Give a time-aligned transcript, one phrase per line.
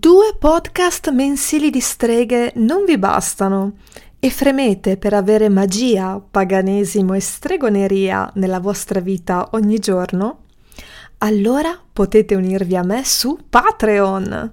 [0.00, 3.78] Due podcast mensili di streghe non vi bastano
[4.20, 10.44] e fremete per avere magia, paganesimo e stregoneria nella vostra vita ogni giorno?
[11.18, 14.52] Allora potete unirvi a me su Patreon.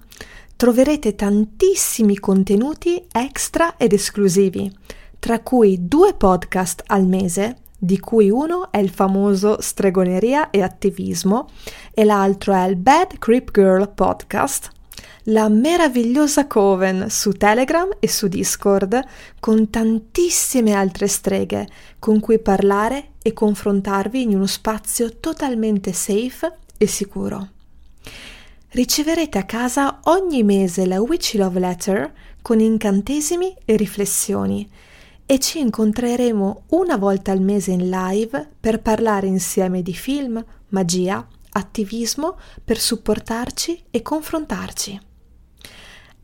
[0.55, 4.75] Troverete tantissimi contenuti extra ed esclusivi,
[5.19, 11.49] tra cui due podcast al mese, di cui uno è il famoso Stregoneria e attivismo
[11.93, 14.73] e l'altro è il Bad Creep Girl podcast
[15.23, 19.03] la meravigliosa Coven su Telegram e su Discord
[19.39, 21.67] con tantissime altre streghe
[21.99, 27.49] con cui parlare e confrontarvi in uno spazio totalmente safe e sicuro.
[28.69, 34.69] Riceverete a casa ogni mese la Witchy Love Letter con incantesimi e riflessioni
[35.25, 41.25] e ci incontreremo una volta al mese in live per parlare insieme di film, magia,
[41.57, 44.99] attivismo per supportarci e confrontarci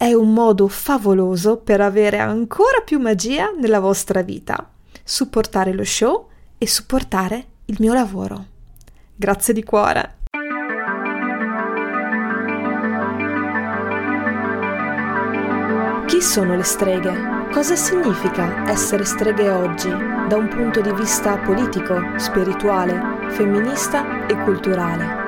[0.01, 4.67] è un modo favoloso per avere ancora più magia nella vostra vita,
[5.03, 8.45] supportare lo show e supportare il mio lavoro.
[9.15, 10.17] Grazie di cuore!
[16.07, 17.49] Chi sono le streghe?
[17.53, 25.20] Cosa significa essere streghe oggi da un punto di vista politico, spirituale, femminista e culturale?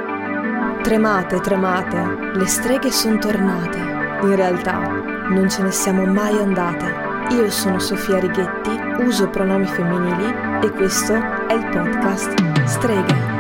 [0.83, 7.11] Tremate, tremate, le streghe sono tornate in realtà non ce ne siamo mai andate.
[7.33, 11.13] Io sono Sofia Righetti, uso pronomi femminili e questo
[11.47, 13.32] è il podcast Streghe.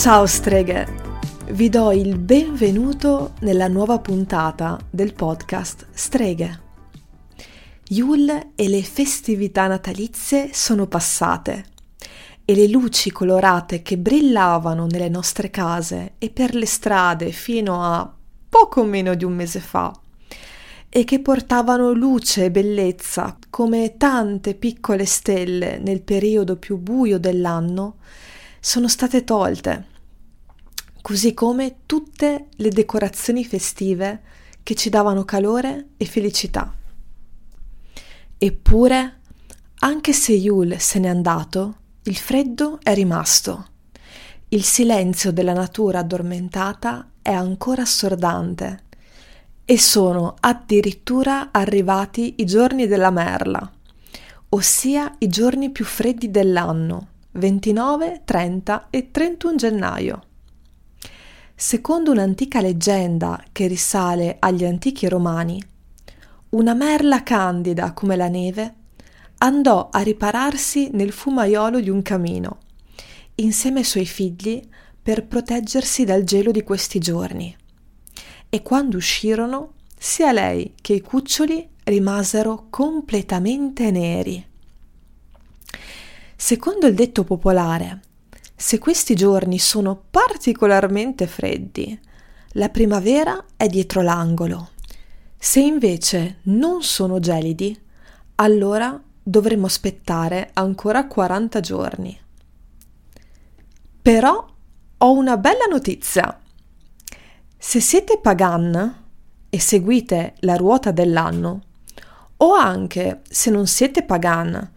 [0.00, 0.86] Ciao streghe,
[1.50, 6.60] vi do il benvenuto nella nuova puntata del podcast Streghe.
[7.88, 11.66] Yule e le festività natalizie sono passate
[12.46, 18.10] e le luci colorate che brillavano nelle nostre case e per le strade fino a
[18.48, 19.92] poco meno di un mese fa
[20.88, 27.96] e che portavano luce e bellezza come tante piccole stelle nel periodo più buio dell'anno,
[28.62, 29.88] sono state tolte
[31.00, 34.22] così come tutte le decorazioni festive
[34.62, 36.74] che ci davano calore e felicità.
[38.38, 39.20] Eppure,
[39.80, 43.66] anche se Yule se n'è andato, il freddo è rimasto.
[44.48, 48.84] Il silenzio della natura addormentata è ancora assordante
[49.64, 53.70] e sono addirittura arrivati i giorni della merla,
[54.50, 60.22] ossia i giorni più freddi dell'anno, 29, 30 e 31 gennaio.
[61.62, 65.62] Secondo un'antica leggenda che risale agli antichi romani,
[66.50, 68.74] una merla candida come la neve
[69.36, 72.60] andò a ripararsi nel fumaiolo di un camino,
[73.34, 74.66] insieme ai suoi figli,
[75.02, 77.54] per proteggersi dal gelo di questi giorni.
[78.48, 84.42] E quando uscirono, sia lei che i cuccioli rimasero completamente neri.
[86.34, 88.00] Secondo il detto popolare,
[88.60, 91.98] se questi giorni sono particolarmente freddi,
[92.52, 94.72] la primavera è dietro l'angolo.
[95.38, 97.74] Se invece non sono gelidi,
[98.34, 102.20] allora dovremo aspettare ancora 40 giorni.
[104.02, 104.46] Però
[104.98, 106.38] ho una bella notizia.
[107.56, 109.04] Se siete pagan
[109.48, 111.62] e seguite la ruota dell'anno,
[112.36, 114.72] o anche se non siete pagan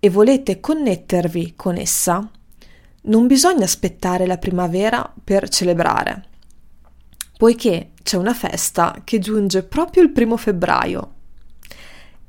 [0.00, 2.32] e volete connettervi con essa,
[3.08, 6.24] non bisogna aspettare la primavera per celebrare,
[7.36, 11.14] poiché c'è una festa che giunge proprio il primo febbraio.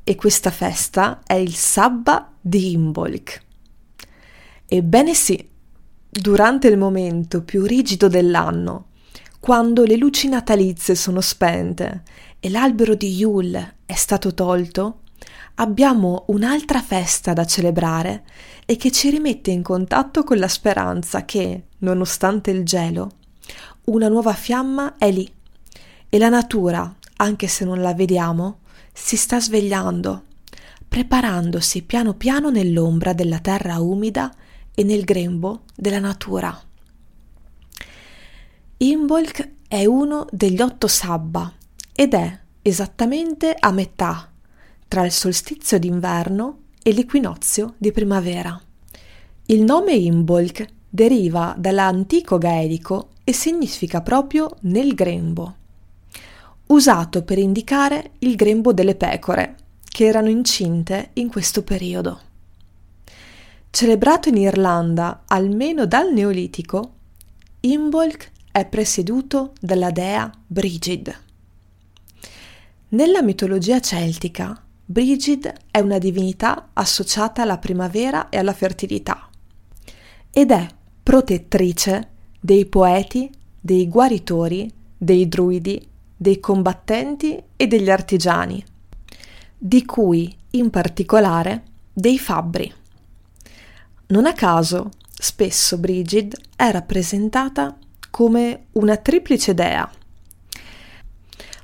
[0.03, 3.41] E questa festa è il Sabba di Imbolc.
[4.65, 5.47] Ebbene sì,
[6.09, 8.87] durante il momento più rigido dell'anno,
[9.39, 12.03] quando le luci natalizie sono spente
[12.39, 15.01] e l'albero di Yule è stato tolto,
[15.59, 18.23] abbiamo un'altra festa da celebrare
[18.65, 23.11] e che ci rimette in contatto con la speranza che, nonostante il gelo,
[23.85, 25.29] una nuova fiamma è lì
[26.07, 28.59] e la natura, anche se non la vediamo,
[28.93, 30.23] si sta svegliando,
[30.87, 34.33] preparandosi piano piano nell'ombra della terra umida
[34.73, 36.57] e nel grembo della natura.
[38.77, 41.51] Imbolc è uno degli otto sabba
[41.93, 44.29] ed è esattamente a metà
[44.89, 48.59] tra il solstizio d'inverno e l'equinozio di primavera.
[49.45, 55.55] Il nome Imbolc deriva dall'antico gaelico e significa proprio nel grembo,
[56.67, 62.21] usato per indicare il grembo delle pecore che erano incinte in questo periodo.
[63.69, 66.93] Celebrato in Irlanda almeno dal Neolitico,
[67.59, 71.15] Imbolc è presieduto dalla dea Brigid.
[72.89, 79.29] Nella mitologia celtica, Brigid è una divinità associata alla primavera e alla fertilità
[80.31, 80.67] ed è
[81.03, 82.07] protettrice
[82.39, 83.29] dei poeti,
[83.61, 85.87] dei guaritori, dei druidi,
[86.17, 88.65] dei combattenti e degli artigiani,
[89.55, 92.73] di cui in particolare dei fabbri.
[94.07, 97.77] Non a caso, spesso Brigid è rappresentata
[98.09, 99.87] come una triplice dea,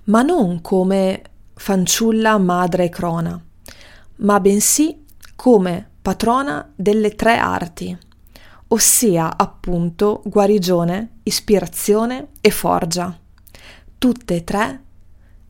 [0.03, 3.41] ma non come fanciulla, madre e crona,
[4.17, 5.03] ma bensì
[5.35, 7.97] come patrona delle tre arti,
[8.67, 13.17] ossia appunto guarigione, ispirazione e forgia,
[13.97, 14.83] tutte e tre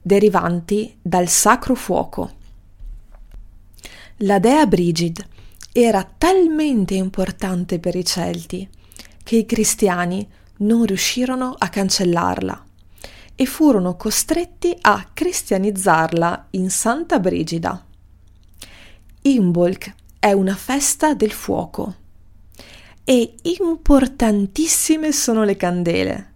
[0.02, 2.32] derivanti dal sacro fuoco.
[4.20, 5.26] La dea Brigid
[5.72, 8.70] era talmente importante per i Celti
[9.24, 10.26] che i cristiani
[10.58, 12.65] non riuscirono a cancellarla
[13.36, 17.84] e furono costretti a cristianizzarla in Santa Brigida.
[19.22, 21.96] Imbolc è una festa del fuoco
[23.04, 26.32] e importantissime sono le candele,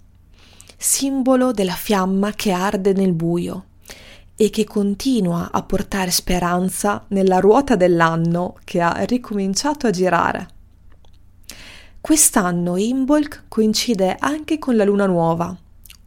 [0.77, 3.65] simbolo della fiamma che arde nel buio
[4.35, 10.47] e che continua a portare speranza nella ruota dell'anno che ha ricominciato a girare.
[11.99, 15.55] Quest'anno Imbolc coincide anche con la luna nuova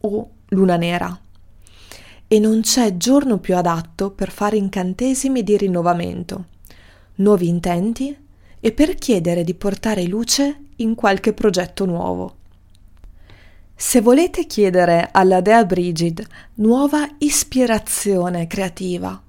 [0.01, 1.19] o luna nera
[2.27, 6.45] e non c'è giorno più adatto per fare incantesimi di rinnovamento,
[7.15, 8.17] nuovi intenti
[8.59, 12.37] e per chiedere di portare luce in qualche progetto nuovo.
[13.75, 16.25] Se volete chiedere alla dea Brigid
[16.55, 19.21] nuova ispirazione creativa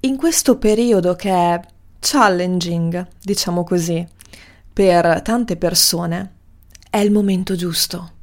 [0.00, 1.60] in questo periodo che è
[2.00, 4.04] challenging, diciamo così,
[4.72, 6.32] per tante persone,
[6.90, 8.14] è il momento giusto.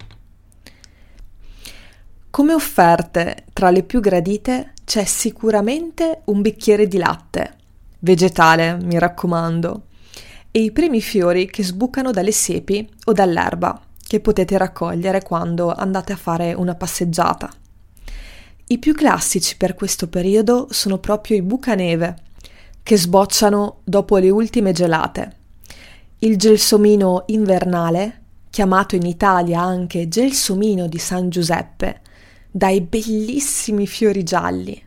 [2.32, 7.56] Come offerte tra le più gradite c'è sicuramente un bicchiere di latte,
[8.00, 9.84] vegetale, mi raccomando,
[10.52, 16.14] e i primi fiori che sbucano dalle siepi o dall'erba che potete raccogliere quando andate
[16.14, 17.50] a fare una passeggiata.
[18.68, 22.16] I più classici per questo periodo sono proprio i bucaneve,
[22.84, 25.36] che sbocciano dopo le ultime gelate,
[26.20, 28.22] il gelsomino invernale,
[28.52, 32.02] chiamato in Italia anche gelsomino di San Giuseppe,
[32.52, 34.82] dai bellissimi fiori gialli,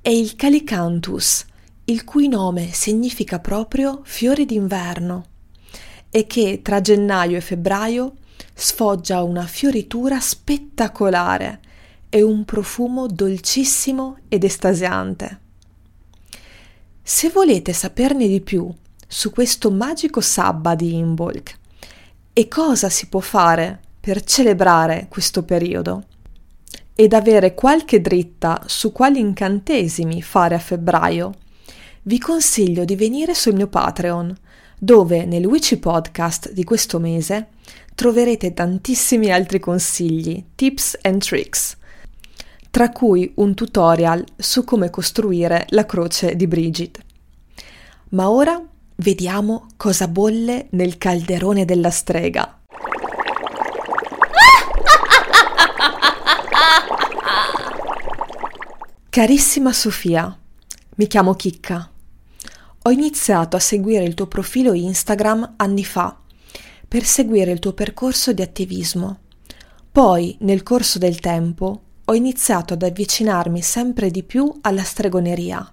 [0.00, 1.44] e il calicanthus,
[1.84, 5.24] il cui nome significa proprio fiori d'inverno,
[6.10, 8.14] e che tra gennaio e febbraio
[8.54, 11.60] sfoggia una fioritura spettacolare
[12.08, 15.40] e un profumo dolcissimo ed estasiante.
[17.02, 18.72] Se volete saperne di più
[19.06, 21.58] su questo magico sabba di Imbolc
[22.32, 26.04] e cosa si può fare per celebrare questo periodo
[26.94, 31.32] ed avere qualche dritta su quali incantesimi fare a febbraio,
[32.02, 34.36] vi consiglio di venire sul mio Patreon,
[34.78, 37.48] dove nel Witchy Podcast di questo mese
[37.94, 41.76] troverete tantissimi altri consigli, tips and tricks,
[42.70, 47.00] tra cui un tutorial su come costruire la croce di Bridget.
[48.10, 48.62] Ma ora
[48.96, 52.63] vediamo cosa bolle nel calderone della strega.
[59.10, 60.36] Carissima Sofia,
[60.96, 61.88] mi chiamo Chicca.
[62.82, 66.18] Ho iniziato a seguire il tuo profilo Instagram anni fa
[66.88, 69.20] per seguire il tuo percorso di attivismo.
[69.90, 75.72] Poi, nel corso del tempo, ho iniziato ad avvicinarmi sempre di più alla stregoneria.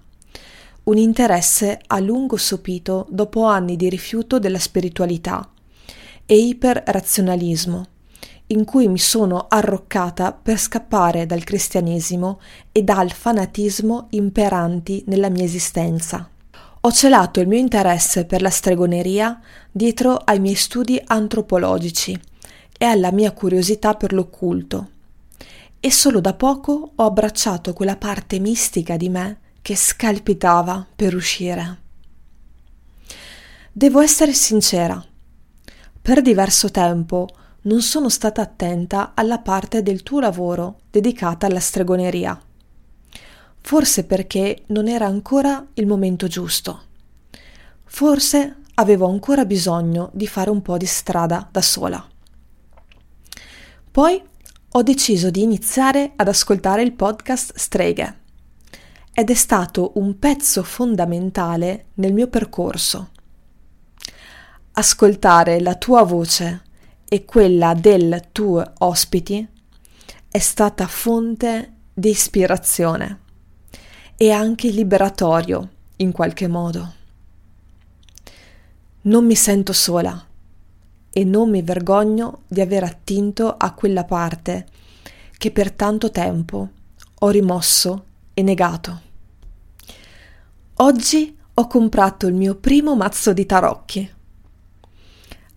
[0.84, 5.48] Un interesse a lungo sopito dopo anni di rifiuto della spiritualità
[6.24, 7.86] e iperrazionalismo,
[8.52, 12.40] in cui mi sono arroccata per scappare dal cristianesimo
[12.70, 16.28] e dal fanatismo imperanti nella mia esistenza.
[16.84, 19.40] Ho celato il mio interesse per la stregoneria
[19.70, 22.18] dietro ai miei studi antropologici
[22.76, 24.88] e alla mia curiosità per l'occulto.
[25.80, 31.80] E solo da poco ho abbracciato quella parte mistica di me che scalpitava per uscire.
[33.72, 35.02] Devo essere sincera.
[36.02, 37.28] Per diverso tempo
[37.62, 42.40] non sono stata attenta alla parte del tuo lavoro dedicata alla stregoneria.
[43.60, 46.82] Forse perché non era ancora il momento giusto.
[47.84, 52.04] Forse avevo ancora bisogno di fare un po' di strada da sola.
[53.90, 54.22] Poi
[54.74, 58.20] ho deciso di iniziare ad ascoltare il podcast Streghe
[59.12, 63.10] ed è stato un pezzo fondamentale nel mio percorso.
[64.72, 66.62] Ascoltare la tua voce
[67.12, 69.46] e quella del tuo ospiti
[70.30, 73.18] è stata fonte di ispirazione
[74.16, 76.92] e anche liberatorio in qualche modo.
[79.02, 80.26] Non mi sento sola
[81.10, 84.66] e non mi vergogno di aver attinto a quella parte
[85.36, 86.70] che per tanto tempo
[87.18, 89.00] ho rimosso e negato.
[90.76, 94.20] Oggi ho comprato il mio primo mazzo di tarocchi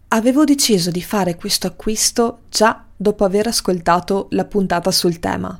[0.10, 5.60] Avevo deciso di fare questo acquisto già dopo aver ascoltato la puntata sul tema,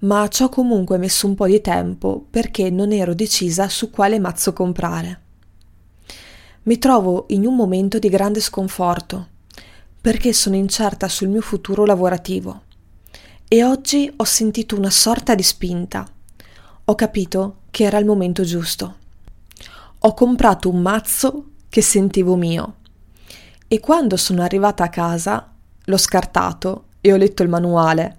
[0.00, 4.20] ma ci ho comunque messo un po' di tempo perché non ero decisa su quale
[4.20, 5.22] mazzo comprare.
[6.64, 9.28] Mi trovo in un momento di grande sconforto
[10.00, 12.62] perché sono incerta sul mio futuro lavorativo
[13.48, 16.06] e oggi ho sentito una sorta di spinta.
[16.84, 18.96] Ho capito che era il momento giusto.
[20.00, 22.76] Ho comprato un mazzo che sentivo mio
[23.68, 25.52] e quando sono arrivata a casa
[25.84, 28.16] l'ho scartato e ho letto il manuale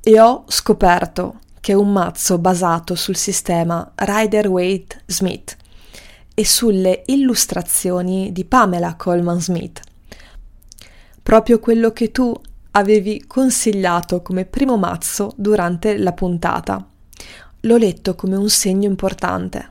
[0.00, 5.56] e ho scoperto che è un mazzo basato sul sistema Rider-Waite Smith
[6.34, 9.80] e sulle illustrazioni di Pamela Coleman Smith.
[11.22, 12.32] Proprio quello che tu
[12.72, 16.86] avevi consigliato come primo mazzo durante la puntata.
[17.60, 19.68] L'ho letto come un segno importante.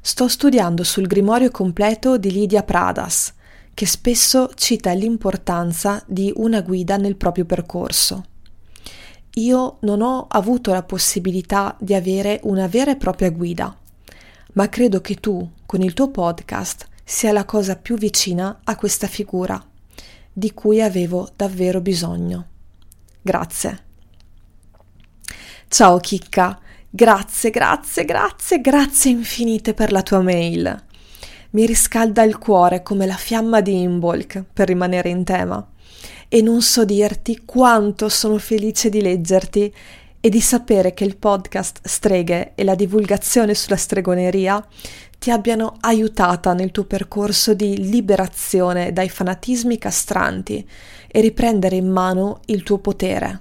[0.00, 3.34] Sto studiando sul grimorio completo di Lydia Pradas,
[3.74, 8.24] che spesso cita l'importanza di una guida nel proprio percorso.
[9.34, 13.76] Io non ho avuto la possibilità di avere una vera e propria guida,
[14.52, 19.08] ma credo che tu, con il tuo podcast, sia la cosa più vicina a questa
[19.08, 19.60] figura,
[20.32, 22.46] di cui avevo davvero bisogno.
[23.20, 23.82] Grazie.
[25.66, 30.92] Ciao Chicca, grazie, grazie, grazie, grazie infinite per la tua mail
[31.54, 35.64] mi riscalda il cuore come la fiamma di Imbolc, per rimanere in tema.
[36.28, 39.72] E non so dirti quanto sono felice di leggerti
[40.20, 44.66] e di sapere che il podcast Streghe e la divulgazione sulla stregoneria
[45.18, 50.66] ti abbiano aiutata nel tuo percorso di liberazione dai fanatismi castranti
[51.06, 53.40] e riprendere in mano il tuo potere.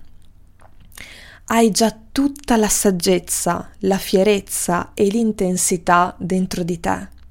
[1.45, 7.21] Hai già tutta la saggezza, la fierezza e l'intensità dentro di te.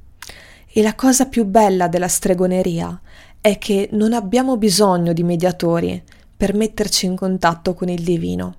[0.74, 2.98] E la cosa più bella della stregoneria
[3.42, 6.02] è che non abbiamo bisogno di mediatori
[6.34, 8.54] per metterci in contatto con il divino,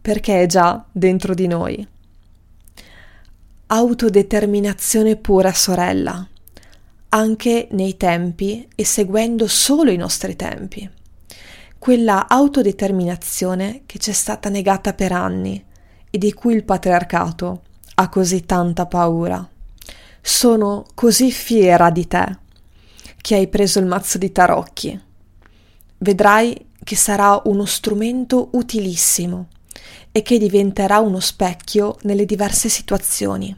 [0.00, 1.84] perché è già dentro di noi.
[3.66, 6.24] Autodeterminazione pura sorella,
[7.08, 10.88] anche nei tempi e seguendo solo i nostri tempi.
[11.76, 15.64] Quella autodeterminazione che ci è stata negata per anni
[16.08, 17.62] e di cui il patriarcato
[17.96, 19.50] ha così tanta paura.
[20.28, 22.38] Sono così fiera di te
[23.16, 25.00] che hai preso il mazzo di tarocchi.
[25.98, 29.46] Vedrai che sarà uno strumento utilissimo
[30.10, 33.56] e che diventerà uno specchio nelle diverse situazioni,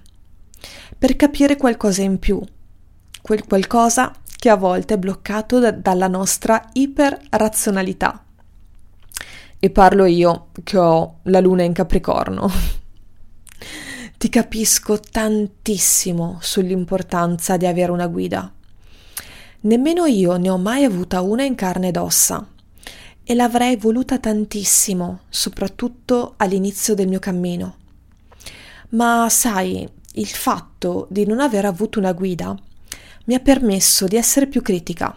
[0.98, 2.38] per capire qualcosa in più,
[3.22, 8.22] quel qualcosa che a volte è bloccato da- dalla nostra iperrazionalità.
[9.58, 12.50] E parlo io che ho la luna in Capricorno.
[14.18, 18.52] Ti capisco tantissimo sull'importanza di avere una guida.
[19.60, 22.44] Nemmeno io ne ho mai avuta una in carne ed ossa
[23.22, 27.76] e l'avrei voluta tantissimo, soprattutto all'inizio del mio cammino.
[28.88, 32.56] Ma sai, il fatto di non aver avuto una guida
[33.26, 35.16] mi ha permesso di essere più critica,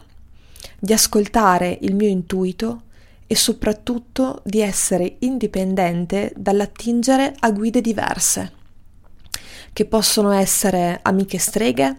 [0.80, 2.84] di ascoltare il mio intuito
[3.26, 8.60] e soprattutto di essere indipendente dall'attingere a guide diverse,
[9.74, 11.98] che possono essere amiche streghe,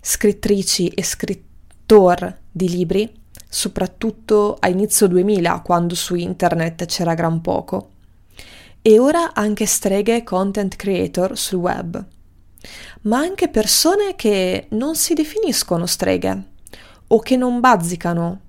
[0.00, 3.10] scrittrici e scrittor di libri,
[3.48, 7.90] soprattutto a inizio 2000 quando su internet c'era gran poco,
[8.80, 12.04] e ora anche streghe content creator sul web,
[13.02, 16.50] ma anche persone che non si definiscono streghe
[17.08, 18.40] o che non bazzicano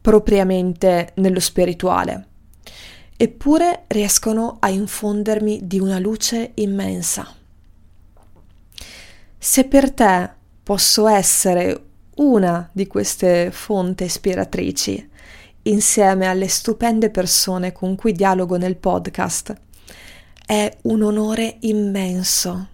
[0.00, 2.26] propriamente nello spirituale,
[3.16, 7.40] eppure riescono a infondermi di una luce immensa.
[9.44, 10.30] Se per te
[10.62, 11.86] posso essere
[12.18, 15.10] una di queste fonti ispiratrici,
[15.62, 19.52] insieme alle stupende persone con cui dialogo nel podcast,
[20.46, 22.68] è un onore immenso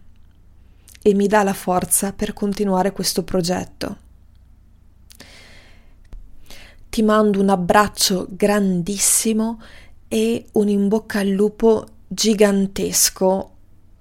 [1.00, 3.96] e mi dà la forza per continuare questo progetto.
[6.90, 9.58] Ti mando un abbraccio grandissimo
[10.06, 13.52] e un in bocca al lupo gigantesco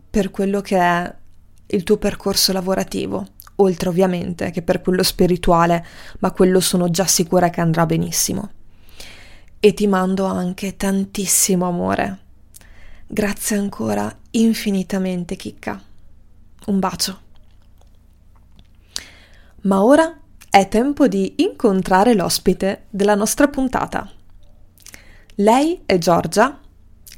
[0.09, 1.15] per quello che è
[1.67, 5.85] il tuo percorso lavorativo, oltre ovviamente che per quello spirituale,
[6.19, 8.51] ma quello sono già sicura che andrà benissimo.
[9.59, 12.19] E ti mando anche tantissimo amore.
[13.07, 15.81] Grazie ancora infinitamente, Chicca.
[16.67, 17.19] Un bacio.
[19.61, 20.17] Ma ora
[20.49, 24.09] è tempo di incontrare l'ospite della nostra puntata.
[25.35, 26.59] Lei è Giorgia,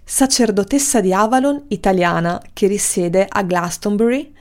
[0.04, 4.34] sacerdotessa di Avalon italiana che risiede a Glastonbury,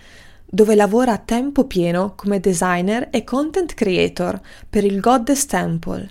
[0.50, 6.08] dove lavora a tempo pieno come designer e content creator per il Goddess Temple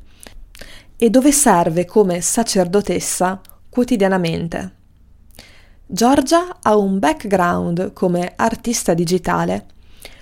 [0.96, 4.76] e dove serve come sacerdotessa quotidianamente.
[5.86, 9.66] Giorgia ha un background come artista digitale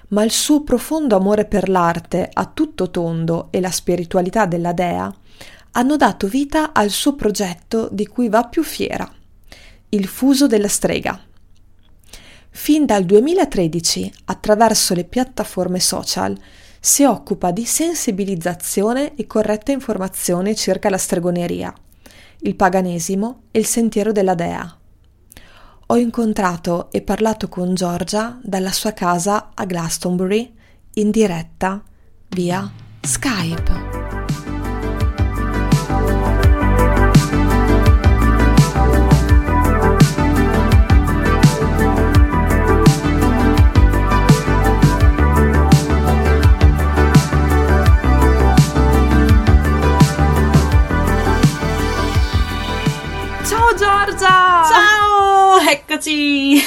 [0.09, 5.13] ma il suo profondo amore per l'arte a tutto tondo e la spiritualità della dea
[5.71, 9.11] hanno dato vita al suo progetto di cui va più fiera,
[9.89, 11.19] il fuso della strega.
[12.55, 16.35] Fin dal 2013, attraverso le piattaforme social,
[16.79, 21.73] si occupa di sensibilizzazione e corretta informazione circa la stregoneria,
[22.39, 24.77] il paganesimo e il sentiero della dea
[25.87, 30.53] ho incontrato e parlato con Giorgia dalla sua casa a Glastonbury
[30.93, 31.83] in diretta
[32.29, 34.04] via Skype.
[54.15, 54.63] Giorgia!
[54.63, 55.59] Ciao!
[55.69, 56.57] eccoci!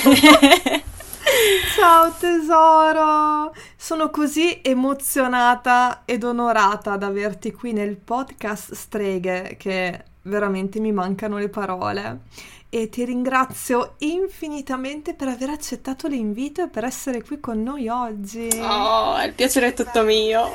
[1.74, 3.54] Ciao tesoro!
[3.74, 11.38] Sono così emozionata ed onorata ad averti qui nel podcast Streghe che veramente mi mancano
[11.38, 12.20] le parole
[12.70, 18.48] e ti ringrazio infinitamente per aver accettato l'invito e per essere qui con noi oggi.
[18.60, 20.54] Oh, il piacere è tutto mio.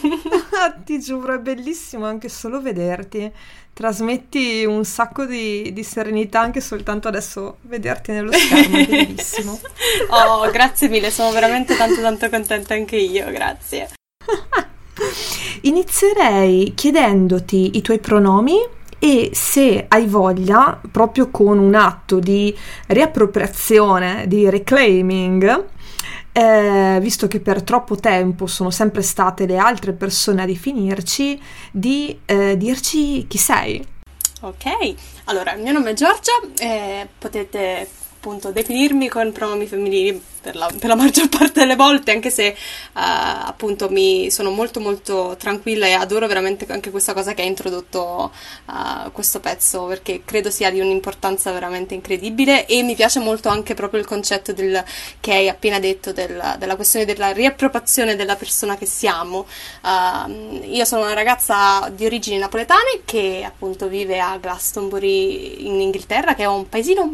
[0.84, 3.30] ti giuro, è bellissimo anche solo vederti.
[3.72, 9.60] Trasmetti un sacco di, di serenità anche soltanto adesso vederti nello schermo, è bellissimo.
[10.08, 13.90] oh, grazie mille, sono veramente tanto tanto contenta anche io, grazie.
[15.62, 22.54] Inizierei chiedendoti i tuoi pronomi e se hai voglia, proprio con un atto di
[22.86, 25.64] riappropriazione, di reclaiming,
[26.32, 31.40] eh, visto che per troppo tempo sono sempre state le altre persone a definirci,
[31.72, 33.84] di eh, dirci chi sei.
[34.42, 37.88] Ok, allora il mio nome è Giorgia, eh, potete
[38.20, 42.48] appunto definirmi con pronomi femminili per la, per la, maggior parte delle volte, anche se
[42.48, 42.56] uh,
[42.92, 48.30] appunto mi sono molto molto tranquilla e adoro veramente anche questa cosa che ha introdotto
[48.66, 53.74] uh, questo pezzo, perché credo sia di un'importanza veramente incredibile e mi piace molto anche
[53.74, 54.82] proprio il concetto del,
[55.20, 59.46] che hai appena detto del, della questione della riappropriazione della persona che siamo.
[59.82, 66.34] Uh, io sono una ragazza di origini napoletane che appunto vive a Glastonbury in Inghilterra,
[66.34, 67.08] che è un paesino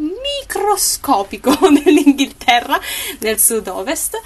[0.97, 2.79] microscopico dell'Inghilterra
[3.19, 4.19] nel sud-ovest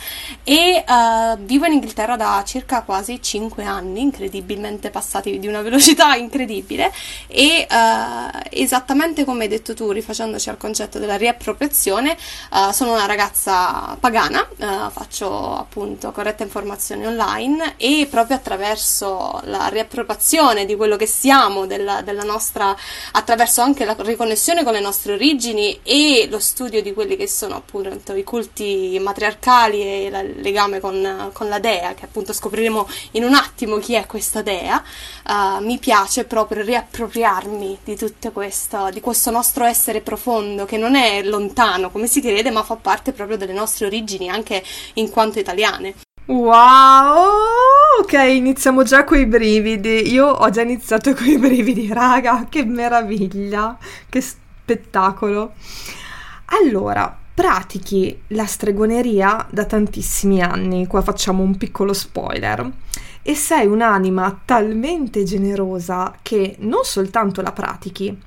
[0.43, 6.15] e uh, vivo in Inghilterra da circa quasi 5 anni, incredibilmente passati di una velocità
[6.15, 6.91] incredibile
[7.27, 12.17] e uh, esattamente come hai detto tu, rifacendoci al concetto della riappropriazione,
[12.51, 14.47] uh, sono una ragazza pagana,
[14.91, 22.01] faccio appunto corretta informazione online e proprio attraverso la riappropriazione di quello che siamo, della,
[22.01, 22.75] della nostra,
[23.11, 27.27] attraverso anche la riconnessione con le nostre origini e lo studio studio di quelli che
[27.27, 32.87] sono appunto i culti matriarcali e il legame con, con la dea, che appunto scopriremo
[33.13, 34.83] in un attimo chi è questa dea,
[35.25, 40.93] uh, mi piace proprio riappropriarmi di tutto questo, di questo nostro essere profondo che non
[40.93, 44.63] è lontano come si crede, ma fa parte proprio delle nostre origini anche
[44.95, 45.95] in quanto italiane.
[46.25, 47.25] Wow!
[48.01, 50.11] Ok, iniziamo già coi brividi.
[50.11, 53.75] Io ho già iniziato coi brividi, raga, che meraviglia,
[54.07, 55.53] che spettacolo.
[56.53, 62.69] Allora, pratichi la stregoneria da tantissimi anni, qua facciamo un piccolo spoiler,
[63.21, 68.19] e sei un'anima talmente generosa che non soltanto la pratichi,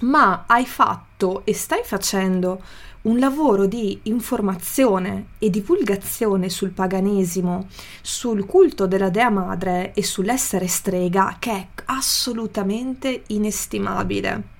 [0.00, 2.62] ma hai fatto e stai facendo
[3.02, 7.68] un lavoro di informazione e divulgazione sul paganesimo,
[8.02, 14.53] sul culto della Dea Madre e sull'essere strega che è assolutamente inestimabile.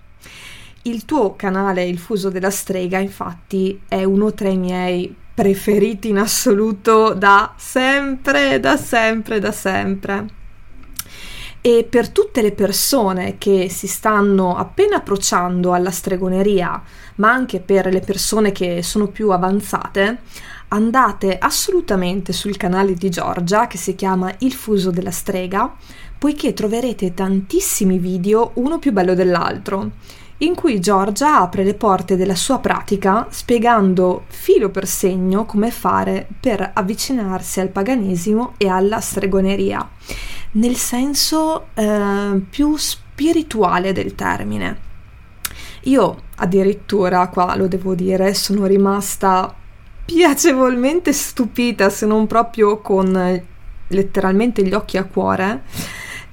[0.86, 6.18] Il tuo canale Il Fuso della Strega, infatti, è uno tra i miei preferiti in
[6.18, 10.26] assoluto da sempre, da sempre, da sempre.
[11.62, 16.82] E per tutte le persone che si stanno appena approcciando alla stregoneria,
[17.14, 20.18] ma anche per le persone che sono più avanzate,
[20.68, 25.74] andate assolutamente sul canale di Giorgia che si chiama Il fuso della strega,
[26.18, 29.92] poiché troverete tantissimi video, uno più bello dell'altro,
[30.38, 36.26] in cui Giorgia apre le porte della sua pratica spiegando filo per segno come fare
[36.40, 39.88] per avvicinarsi al paganesimo e alla stregoneria
[40.54, 44.92] nel senso eh, più spirituale del termine.
[45.82, 49.54] Io addirittura, qua lo devo dire, sono rimasta
[50.04, 53.42] piacevolmente stupita, se non proprio con
[53.88, 55.62] letteralmente gli occhi a cuore,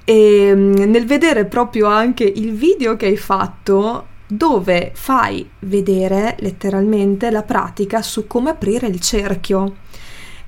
[0.04, 7.30] e mm, nel vedere proprio anche il video che hai fatto dove fai vedere letteralmente
[7.30, 9.76] la pratica su come aprire il cerchio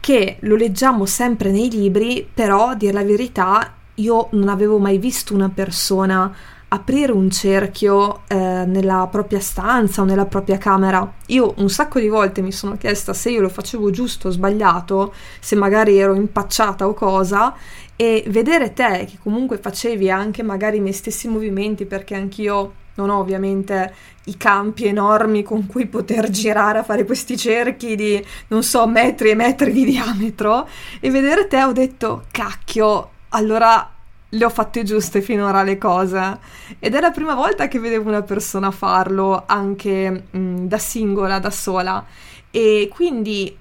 [0.00, 4.98] che lo leggiamo sempre nei libri, però a dire la verità io non avevo mai
[4.98, 6.34] visto una persona
[6.68, 11.10] aprire un cerchio eh, nella propria stanza o nella propria camera.
[11.26, 15.14] Io un sacco di volte mi sono chiesta se io lo facevo giusto o sbagliato,
[15.38, 17.54] se magari ero impacciata o cosa,
[17.96, 23.10] e vedere te che comunque facevi anche magari i miei stessi movimenti, perché anch'io non
[23.10, 28.62] ho ovviamente i campi enormi con cui poter girare a fare questi cerchi di, non
[28.62, 30.68] so, metri e metri di diametro
[31.00, 33.90] e vedere te ho detto, cacchio, allora
[34.28, 36.38] le ho fatte giuste finora le cose.
[36.78, 41.50] Ed è la prima volta che vedevo una persona farlo anche mh, da singola, da
[41.50, 42.04] sola.
[42.50, 43.56] E quindi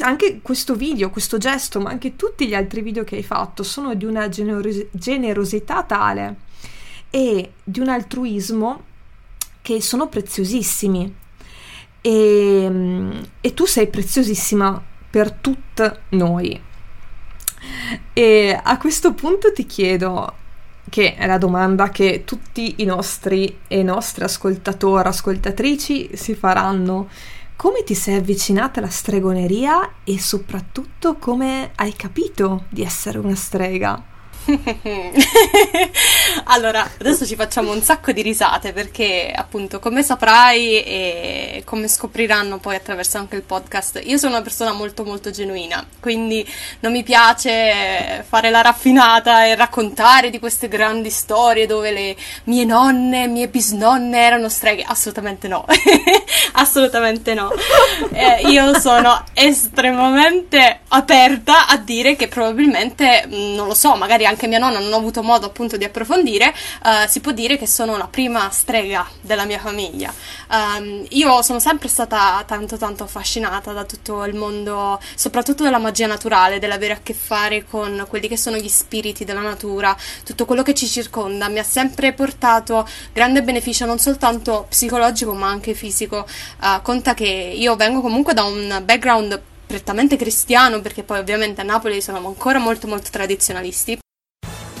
[0.00, 3.94] anche questo video, questo gesto, ma anche tutti gli altri video che hai fatto sono
[3.94, 6.36] di una generos- generosità tale
[7.10, 8.82] e di un altruismo
[9.62, 11.14] che sono preziosissimi
[12.00, 13.10] e,
[13.40, 16.60] e tu sei preziosissima per tutte noi.
[18.12, 20.34] E a questo punto ti chiedo,
[20.88, 27.08] che è la domanda che tutti i nostri e nostre ascoltatori, ascoltatrici si faranno,
[27.56, 34.14] come ti sei avvicinata alla stregoneria e soprattutto come hai capito di essere una strega?
[36.44, 42.58] allora, adesso ci facciamo un sacco di risate perché appunto come saprai e come scopriranno
[42.58, 46.46] poi attraverso anche il podcast, io sono una persona molto molto genuina, quindi
[46.80, 52.64] non mi piace fare la raffinata e raccontare di queste grandi storie dove le mie
[52.64, 55.64] nonne, mie bisnonne erano streghe, assolutamente no,
[56.54, 57.50] assolutamente no.
[58.12, 64.46] Eh, io sono estremamente aperta a dire che probabilmente, non lo so, magari anche anche
[64.46, 67.96] mia nonna non ho avuto modo appunto di approfondire, uh, si può dire che sono
[67.96, 70.12] la prima strega della mia famiglia.
[70.50, 76.06] Um, io sono sempre stata tanto tanto affascinata da tutto il mondo, soprattutto della magia
[76.06, 80.62] naturale, dell'avere a che fare con quelli che sono gli spiriti della natura, tutto quello
[80.62, 86.26] che ci circonda, mi ha sempre portato grande beneficio non soltanto psicologico ma anche fisico.
[86.60, 91.64] Uh, conta che io vengo comunque da un background prettamente cristiano perché poi ovviamente a
[91.64, 93.98] Napoli sono ancora molto molto tradizionalisti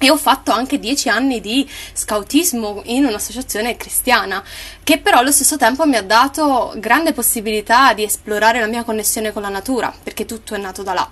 [0.00, 4.42] E ho fatto anche dieci anni di scautismo in un'associazione cristiana,
[4.82, 9.32] che però allo stesso tempo mi ha dato grande possibilità di esplorare la mia connessione
[9.32, 11.10] con la natura, perché tutto è nato da là.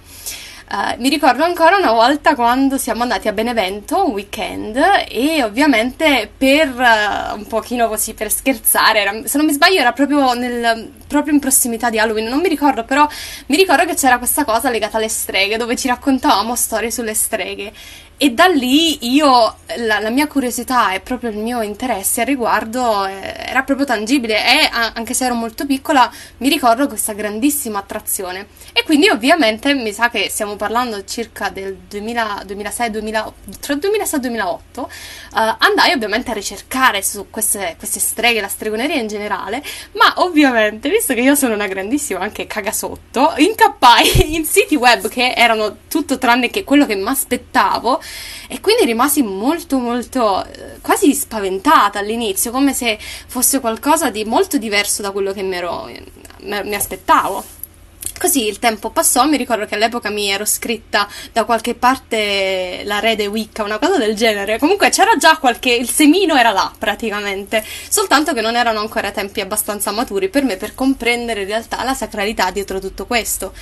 [0.73, 6.31] Uh, mi ricordo ancora una volta quando siamo andati a Benevento un weekend e ovviamente
[6.35, 10.93] per uh, un pochino così per scherzare, era, se non mi sbaglio era proprio, nel,
[11.07, 13.07] proprio in prossimità di Halloween, non mi ricordo però
[13.47, 17.71] mi ricordo che c'era questa cosa legata alle streghe dove ci raccontavamo storie sulle streghe
[18.23, 23.05] e da lì io, la, la, mia curiosità e proprio il mio interesse al riguardo
[23.05, 28.47] eh, era proprio tangibile e anche se ero molto piccola mi ricordo questa grandissima attrazione.
[28.73, 34.19] E quindi ovviamente mi sa che stiamo parlando circa del 2000, 2006, 2000, tra 2006
[34.19, 39.65] e 2008, eh, andai ovviamente a ricercare su queste, queste streghe, la stregoneria in generale,
[39.95, 45.33] ma ovviamente, visto che io sono una grandissima anche cagasotto, incappai in siti web che
[45.37, 48.01] erano tutto tranne che quello che mi aspettavo
[48.49, 54.59] e quindi rimasi molto molto eh, quasi spaventata all'inizio, come se fosse qualcosa di molto
[54.59, 55.91] diverso da quello che mi, ero,
[56.41, 57.61] mi aspettavo.
[58.19, 63.01] Così il tempo passò, mi ricordo che all'epoca mi ero scritta da qualche parte la
[63.01, 64.59] rede Wicca, una cosa del genere.
[64.59, 65.73] Comunque c'era già qualche.
[65.73, 70.57] il semino era là praticamente, soltanto che non erano ancora tempi abbastanza maturi per me
[70.57, 73.53] per comprendere in realtà la sacralità dietro tutto questo.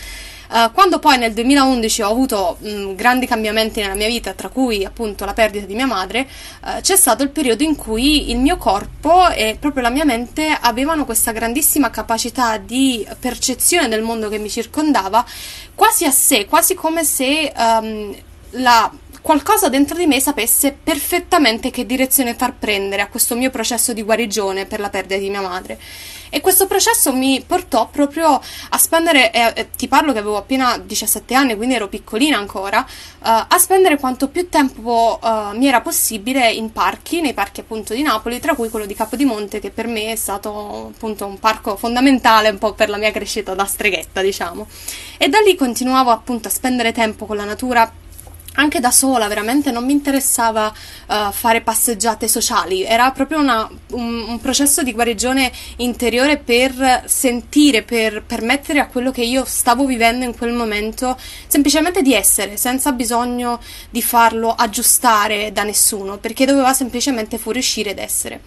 [0.50, 4.84] Uh, quando poi nel 2011 ho avuto mh, grandi cambiamenti nella mia vita, tra cui
[4.84, 6.28] appunto la perdita di mia madre,
[6.64, 10.48] uh, c'è stato il periodo in cui il mio corpo e proprio la mia mente
[10.60, 15.24] avevano questa grandissima capacità di percezione del mondo che mi circondava,
[15.76, 18.16] quasi a sé, quasi come se um,
[18.50, 23.92] la qualcosa dentro di me sapesse perfettamente che direzione far prendere a questo mio processo
[23.92, 25.78] di guarigione per la perdita di mia madre.
[26.32, 30.78] E questo processo mi portò proprio a spendere, eh, eh, ti parlo che avevo appena
[30.78, 32.86] 17 anni, quindi ero piccolina ancora, eh,
[33.20, 38.02] a spendere quanto più tempo eh, mi era possibile in parchi, nei parchi appunto di
[38.02, 42.48] Napoli, tra cui quello di Capodimonte, che per me è stato appunto un parco fondamentale
[42.48, 44.68] un po' per la mia crescita da streghetta, diciamo.
[45.18, 47.92] E da lì continuavo appunto a spendere tempo con la natura
[48.54, 50.72] anche da sola, veramente non mi interessava
[51.06, 57.82] uh, fare passeggiate sociali, era proprio una, un, un, processo di guarigione interiore per sentire,
[57.82, 62.92] per permettere a quello che io stavo vivendo in quel momento semplicemente di essere, senza
[62.92, 68.40] bisogno di farlo aggiustare da nessuno, perché doveva semplicemente fuoriuscire ed essere.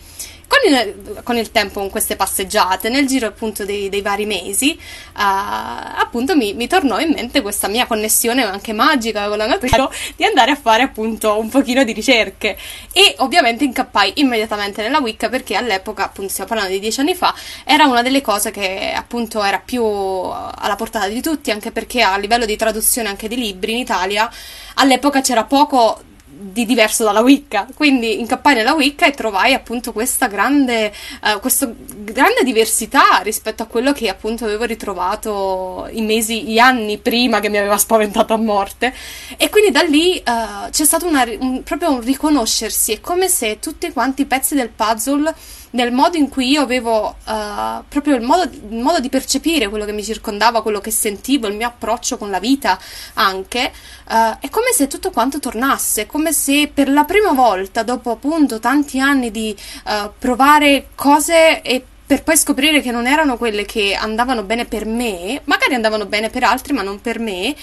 [0.54, 4.78] Con il, con il, tempo, con queste passeggiate, nel giro appunto dei, dei vari mesi,
[4.78, 9.90] uh, appunto mi, mi, tornò in mente questa mia connessione anche magica con la natura
[10.16, 12.56] di andare a fare appunto un pochino di ricerche.
[12.94, 17.34] E ovviamente incappai immediatamente nella Wicca perché all'epoca, appunto stiamo parlando di dieci anni fa,
[17.64, 22.16] era una delle cose che appunto era più alla portata di tutti anche perché a
[22.18, 24.30] livello di traduzione anche di libri in Italia
[24.76, 27.68] all'epoca c'era poco di diverso dalla Wicca.
[27.74, 30.92] Quindi incappai nella Wicca e trovai appunto questa grande,
[31.22, 36.98] uh, questa grande diversità rispetto a quello che appunto avevo ritrovato i mesi, gli anni
[36.98, 38.94] prima che mi aveva spaventato a morte.
[39.38, 42.94] E quindi da lì uh, c'è stato una, un, proprio un riconoscersi.
[42.94, 45.34] È come se tutti quanti i pezzi del puzzle
[45.74, 49.86] nel modo in cui io avevo uh, proprio il modo, il modo, di percepire quello
[49.86, 52.80] che mi circondava, quello che sentivo, il mio approccio con la vita
[53.14, 53.72] anche,
[54.10, 58.60] uh, è come se tutto quanto tornasse, come se per la prima volta, dopo appunto
[58.60, 59.56] tanti anni di
[59.86, 64.86] uh, provare cose e per poi scoprire che non erano quelle che andavano bene per
[64.86, 67.56] me, magari andavano bene per altri, ma non per me,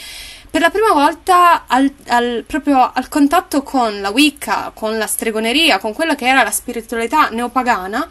[0.51, 5.79] per la prima volta al, al, proprio al contatto con la Wicca, con la stregoneria,
[5.79, 8.07] con quella che era la spiritualità neopagana,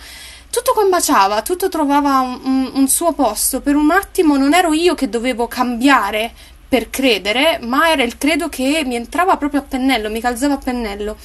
[0.50, 3.60] tutto combaciava, tutto trovava un, un, un suo posto.
[3.60, 6.32] Per un attimo non ero io che dovevo cambiare
[6.68, 10.60] per credere, ma era il credo che mi entrava proprio a pennello, mi calzava a
[10.60, 11.18] pennello.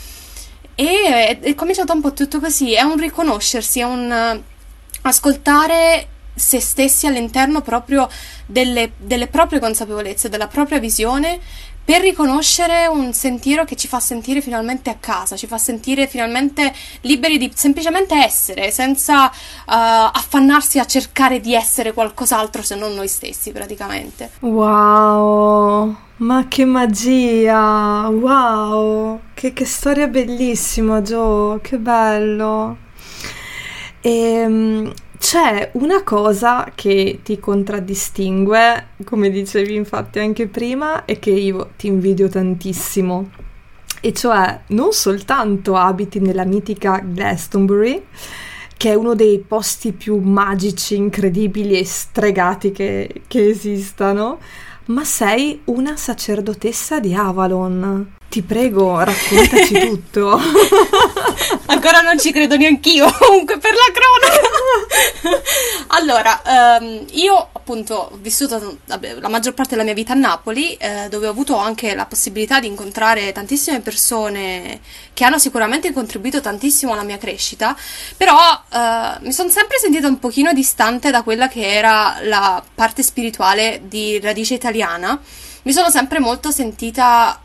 [0.75, 4.43] E è, è cominciato un po' tutto così, è un riconoscersi, è un uh,
[5.03, 8.09] ascoltare se stessi all'interno proprio
[8.47, 11.41] delle, delle proprie consapevolezze, della propria visione
[11.85, 16.73] per riconoscere un sentiero che ci fa sentire finalmente a casa, ci fa sentire finalmente
[17.03, 19.31] liberi di semplicemente essere, senza uh,
[19.67, 24.31] affannarsi a cercare di essere qualcos'altro se non noi stessi praticamente.
[24.41, 28.09] Wow, ma che magia!
[28.09, 29.21] Wow!
[29.35, 32.79] che, che storia bellissima, Joe, che bello.
[34.01, 34.93] E, ehm,
[35.25, 41.87] c'è una cosa che ti contraddistingue, come dicevi infatti anche prima, e che io ti
[41.87, 43.31] invidio tantissimo.
[44.03, 48.05] E cioè non soltanto abiti nella mitica Glastonbury,
[48.77, 54.41] che è uno dei posti più magici, incredibili e stregati che, che esistano,
[54.89, 58.13] ma sei una sacerdotessa di Avalon.
[58.35, 60.35] Ti prego, raccontaci tutto.
[61.67, 65.43] Ancora non ci credo neanch'io, comunque per la cronaca.
[65.91, 66.43] allora,
[66.81, 71.07] um, io appunto ho vissuto vabbè, la maggior parte della mia vita a Napoli, eh,
[71.11, 74.81] dove ho avuto anche la possibilità di incontrare tantissime persone
[75.13, 77.77] che hanno sicuramente contribuito tantissimo alla mia crescita,
[78.17, 83.05] però eh, mi sono sempre sentita un pochino distante da quella che era la parte
[83.05, 85.21] spirituale di radice italiana.
[85.63, 87.39] Mi sono sempre molto sentita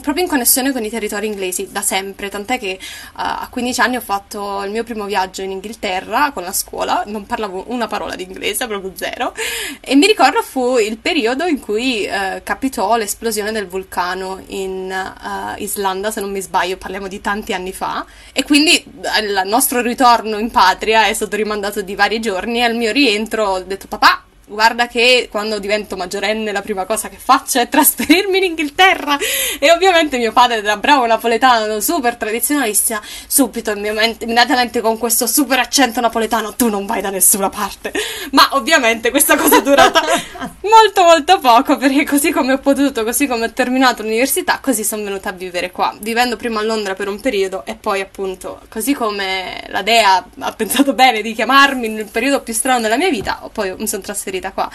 [0.00, 3.96] proprio in connessione con i territori inglesi da sempre, tant'è che uh, a 15 anni
[3.96, 8.14] ho fatto il mio primo viaggio in Inghilterra con la scuola, non parlavo una parola
[8.14, 9.34] di inglese, proprio zero,
[9.80, 15.60] e mi ricordo fu il periodo in cui uh, capitò l'esplosione del vulcano in uh,
[15.60, 18.82] Islanda, se non mi sbaglio, parliamo di tanti anni fa, e quindi
[19.20, 23.46] il nostro ritorno in patria è stato rimandato di vari giorni e al mio rientro
[23.46, 28.38] ho detto papà guarda che quando divento maggiorenne la prima cosa che faccio è trasferirmi
[28.38, 29.16] in Inghilterra.
[29.58, 33.00] E ovviamente mio padre da bravo napoletano super tradizionalista.
[33.26, 37.92] Subito immediatamente con questo super accento napoletano tu non vai da nessuna parte.
[38.32, 40.00] Ma ovviamente questa cosa è durata
[40.62, 45.02] molto molto poco perché così come ho potuto così come ho terminato l'università così sono
[45.02, 45.94] venuta a vivere qua.
[46.00, 50.52] Vivendo prima a Londra per un periodo e poi appunto così come la Dea ha
[50.52, 54.37] pensato bene di chiamarmi nel periodo più strano della mia vita poi mi sono trasferita
[54.38, 54.70] trasferita qua.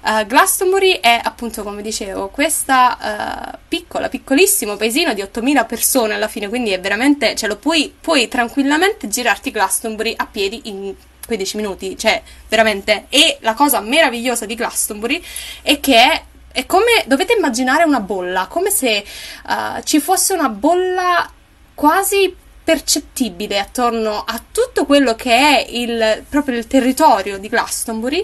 [0.00, 6.28] Uh, Glastonbury è appunto, come dicevo, questa uh, piccola, piccolissimo paesino di 8.000 persone alla
[6.28, 10.94] fine, quindi è veramente, cioè lo puoi, puoi tranquillamente girarti Glastonbury a piedi in
[11.26, 13.06] 15 minuti, cioè veramente.
[13.08, 15.22] E la cosa meravigliosa di Glastonbury
[15.62, 19.04] è che è è come dovete immaginare una bolla, come se
[19.46, 21.30] uh, ci fosse una bolla
[21.74, 22.34] quasi
[22.68, 28.22] percettibile attorno a tutto quello che è il, proprio il territorio di Glastonbury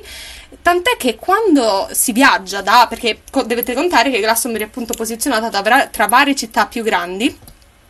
[0.65, 6.07] Tant'è che quando si viaggia da, perché dovete contare che Glastonbury è appunto posizionata tra,
[6.07, 7.39] varie città più grandi,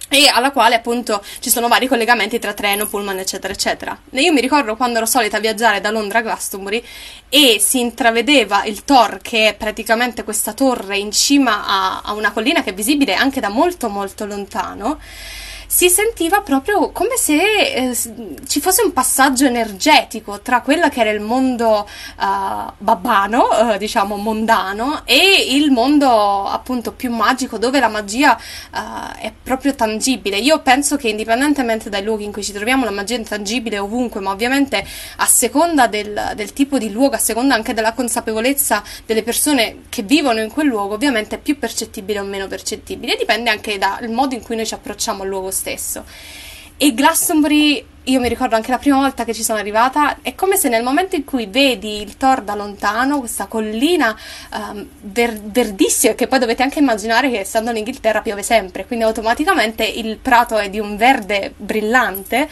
[0.08, 3.96] e alla quale appunto ci sono vari collegamenti tra treno, pullman, eccetera, eccetera.
[4.14, 6.84] Io mi ricordo quando ero solita viaggiare da Londra a Glastonbury
[7.28, 12.32] e si intravedeva il Tor, che è praticamente questa torre in cima a, a una
[12.32, 14.98] collina che è visibile anche da molto molto lontano
[15.74, 17.96] si sentiva proprio come se eh,
[18.46, 24.14] ci fosse un passaggio energetico tra quello che era il mondo uh, babbano, uh, diciamo
[24.16, 28.38] mondano, e il mondo appunto più magico dove la magia
[28.72, 30.38] uh, è proprio tangibile.
[30.38, 34.20] Io penso che indipendentemente dai luoghi in cui ci troviamo, la magia è tangibile ovunque,
[34.20, 39.24] ma ovviamente a seconda del, del tipo di luogo, a seconda anche della consapevolezza delle
[39.24, 43.16] persone che vivono in quel luogo, ovviamente è più percettibile o meno percettibile.
[43.16, 45.62] Dipende anche dal modo in cui noi ci approcciamo al luogo stesso.
[46.76, 50.56] E Glastonbury, io mi ricordo anche la prima volta che ci sono arrivata, è come
[50.56, 54.14] se nel momento in cui vedi il Thor da lontano, questa collina
[54.52, 59.04] um, ver- verdissima, che poi dovete anche immaginare che essendo in Inghilterra piove sempre, quindi
[59.04, 62.48] automaticamente il prato è di un verde brillante.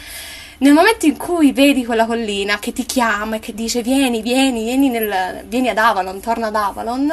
[0.59, 4.63] Nel momento in cui vedi quella collina che ti chiama e che dice vieni, vieni,
[4.63, 7.13] vieni, nel, vieni ad Avalon, torna ad Avalon,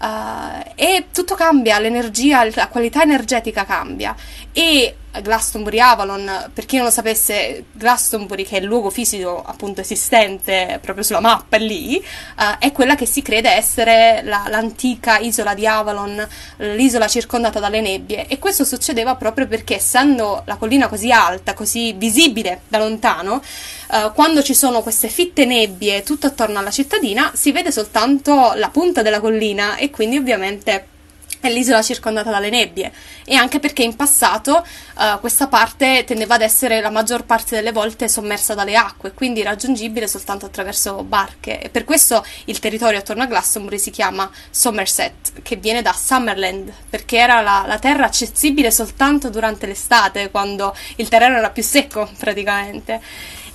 [0.00, 4.14] Uh, e tutto cambia, l'energia, la qualità energetica cambia.
[4.52, 9.80] E Glastonbury Avalon, per chi non lo sapesse, Glastonbury, che è il luogo fisico appunto
[9.80, 15.54] esistente proprio sulla mappa lì, uh, è quella che si crede essere la, l'antica isola
[15.54, 16.26] di Avalon,
[16.58, 18.26] l'isola circondata dalle nebbie.
[18.26, 23.42] E questo succedeva proprio perché, essendo la collina così alta, così visibile da lontano,
[23.90, 28.68] uh, quando ci sono queste fitte nebbie tutto attorno alla cittadina, si vede soltanto la
[28.68, 30.96] punta della collina e quindi ovviamente
[31.40, 32.92] è l'isola circondata dalle nebbie
[33.24, 34.56] e anche perché in passato
[34.96, 39.42] uh, questa parte tendeva ad essere la maggior parte delle volte sommersa dalle acque, quindi
[39.42, 45.42] raggiungibile soltanto attraverso barche e per questo il territorio attorno a Glastonbury si chiama Somerset,
[45.42, 51.08] che viene da Summerland, perché era la, la terra accessibile soltanto durante l'estate, quando il
[51.08, 53.00] terreno era più secco praticamente.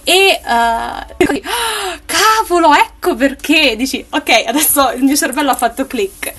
[0.03, 1.15] E uh,
[2.05, 6.33] cavolo, ecco perché dici, ok, adesso il mio cervello ha fatto click.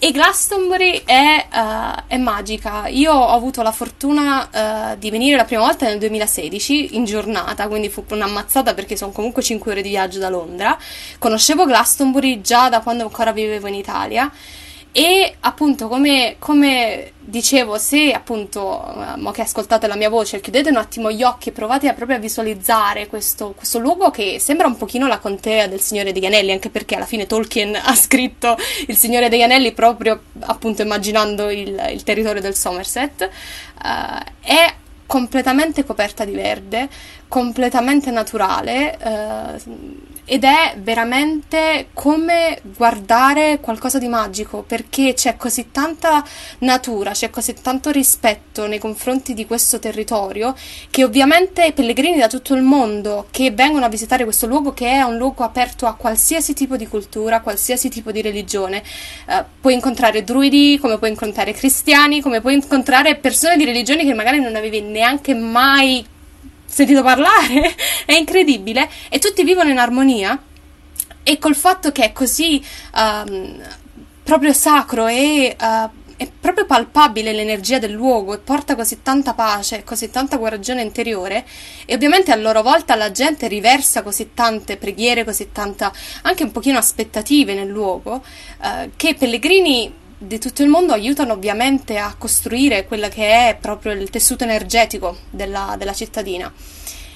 [0.00, 2.86] E Glastonbury è, uh, è, magica.
[2.86, 7.66] Io ho avuto la fortuna uh, di venire la prima volta nel 2016 in giornata,
[7.66, 10.78] quindi fu un'ammazzata perché sono comunque 5 ore di viaggio da Londra.
[11.18, 14.30] Conoscevo Glastonbury già da quando ancora vivevo in Italia
[14.92, 20.70] e appunto come, come dicevo se appunto eh, mo che ascoltate la mia voce chiudete
[20.70, 24.66] un attimo gli occhi e provate a proprio a visualizzare questo, questo luogo che sembra
[24.66, 28.56] un pochino la contea del Signore degli Anelli anche perché alla fine Tolkien ha scritto
[28.86, 33.28] il Signore degli Anelli proprio appunto immaginando il, il territorio del Somerset
[33.82, 34.74] uh, è
[35.08, 36.88] completamente coperta di verde
[37.28, 39.96] completamente naturale uh,
[40.30, 46.22] ed è veramente come guardare qualcosa di magico perché c'è così tanta
[46.58, 50.54] natura, c'è così tanto rispetto nei confronti di questo territorio
[50.90, 54.90] che ovviamente i pellegrini da tutto il mondo che vengono a visitare questo luogo che
[54.90, 58.82] è un luogo aperto a qualsiasi tipo di cultura, qualsiasi tipo di religione,
[59.28, 64.12] eh, puoi incontrare druidi, come puoi incontrare cristiani, come puoi incontrare persone di religioni che
[64.12, 66.04] magari non avevi neanche mai
[66.78, 67.74] sentito parlare,
[68.06, 70.40] è incredibile, e tutti vivono in armonia.
[71.22, 72.64] E col fatto che è così
[72.94, 73.62] um,
[74.22, 79.84] proprio sacro e uh, è proprio palpabile l'energia del luogo e porta così tanta pace,
[79.84, 81.44] così tanta guarigione interiore
[81.84, 86.50] e ovviamente a loro volta la gente riversa così tante preghiere, così tanta anche un
[86.50, 88.24] pochino aspettative nel luogo
[88.62, 93.56] eh, che i pellegrini di tutto il mondo aiutano ovviamente a costruire quello che è
[93.58, 96.52] proprio il tessuto energetico della, della cittadina.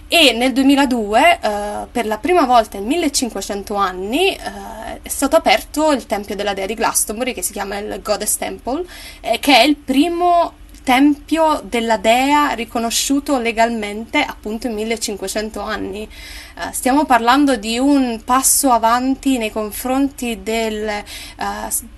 [0.07, 5.91] E nel 2002, eh, per la prima volta in 1500 anni, eh, è stato aperto
[5.91, 8.85] il tempio della dea di Glastonbury, che si chiama il Goddess Temple,
[9.21, 16.09] eh, che è il primo tempio della dea riconosciuto legalmente appunto in 1500 anni.
[16.55, 21.45] Uh, stiamo parlando di un passo avanti nei confronti della uh,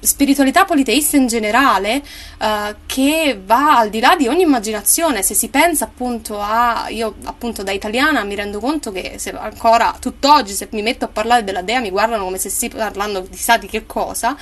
[0.01, 2.03] spiritualità politeista in generale
[2.39, 5.23] uh, che va al di là di ogni immaginazione.
[5.23, 9.97] Se si pensa appunto a io appunto da italiana mi rendo conto che se ancora
[9.99, 13.37] tutt'oggi se mi metto a parlare della dea mi guardano come se stessi parlando di
[13.37, 14.37] sa di che cosa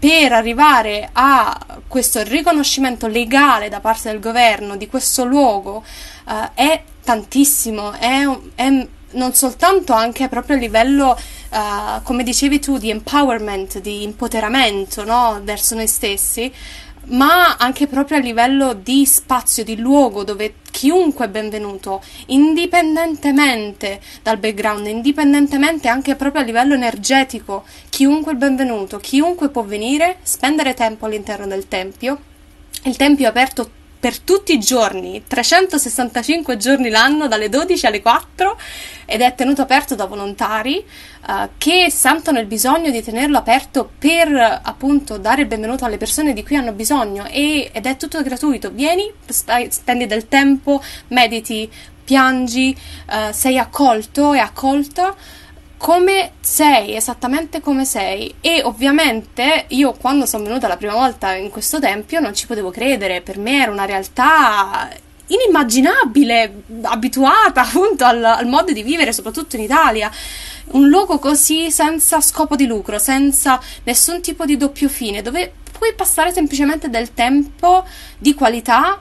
[0.00, 5.84] per arrivare a questo riconoscimento legale da parte del governo di questo luogo
[6.24, 11.18] uh, è tantissimo, è, è, non soltanto anche proprio a livello,
[11.50, 15.38] uh, come dicevi tu, di empowerment, di impoteramento no?
[15.42, 16.50] verso noi stessi,
[17.06, 24.38] ma anche proprio a livello di spazio, di luogo dove chiunque è benvenuto, indipendentemente dal
[24.38, 31.06] background, indipendentemente anche proprio a livello energetico, chiunque è benvenuto, chiunque può venire, spendere tempo
[31.06, 32.28] all'interno del tempio.
[32.84, 38.58] Il tempio è aperto per tutti i giorni, 365 giorni l'anno, dalle 12 alle 4,
[39.04, 40.82] ed è tenuto aperto da volontari
[41.26, 46.32] uh, che sentono il bisogno di tenerlo aperto per appunto dare il benvenuto alle persone
[46.32, 48.70] di cui hanno bisogno e, ed è tutto gratuito.
[48.70, 51.70] Vieni, spendi del tempo, mediti,
[52.02, 52.74] piangi,
[53.10, 55.14] uh, sei accolto e accolta
[55.80, 58.34] come sei, esattamente come sei.
[58.42, 62.70] E ovviamente io quando sono venuta la prima volta in questo tempio non ci potevo
[62.70, 64.90] credere, per me era una realtà
[65.26, 70.10] inimmaginabile, abituata appunto al, al modo di vivere, soprattutto in Italia.
[70.72, 75.94] Un luogo così senza scopo di lucro, senza nessun tipo di doppio fine, dove puoi
[75.94, 77.86] passare semplicemente del tempo
[78.18, 79.00] di qualità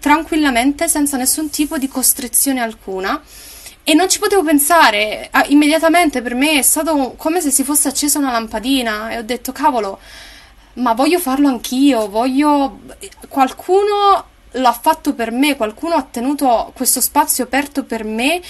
[0.00, 3.18] tranquillamente senza nessun tipo di costrizione alcuna
[3.84, 8.18] e non ci potevo pensare, immediatamente per me è stato come se si fosse accesa
[8.18, 9.98] una lampadina e ho detto cavolo,
[10.74, 12.80] ma voglio farlo anch'io, voglio...
[13.28, 18.40] qualcuno l'ha fatto per me, qualcuno ha tenuto questo spazio aperto per me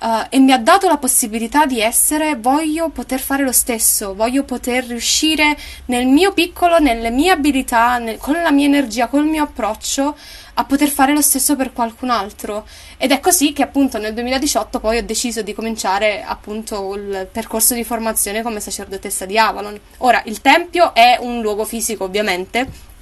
[0.00, 4.44] uh, e mi ha dato la possibilità di essere, voglio poter fare lo stesso, voglio
[4.44, 9.44] poter riuscire nel mio piccolo, nelle mie abilità, nel, con la mia energia, col mio
[9.44, 10.16] approccio
[10.58, 12.66] a poter fare lo stesso per qualcun altro.
[12.96, 17.74] Ed è così che appunto nel 2018 poi ho deciso di cominciare appunto il percorso
[17.74, 19.78] di formazione come sacerdotessa di Avalon.
[19.98, 22.94] Ora, il tempio è un luogo fisico ovviamente,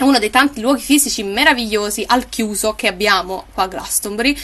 [0.00, 4.34] è uno dei tanti luoghi fisici meravigliosi al chiuso che abbiamo qua a Glastonbury,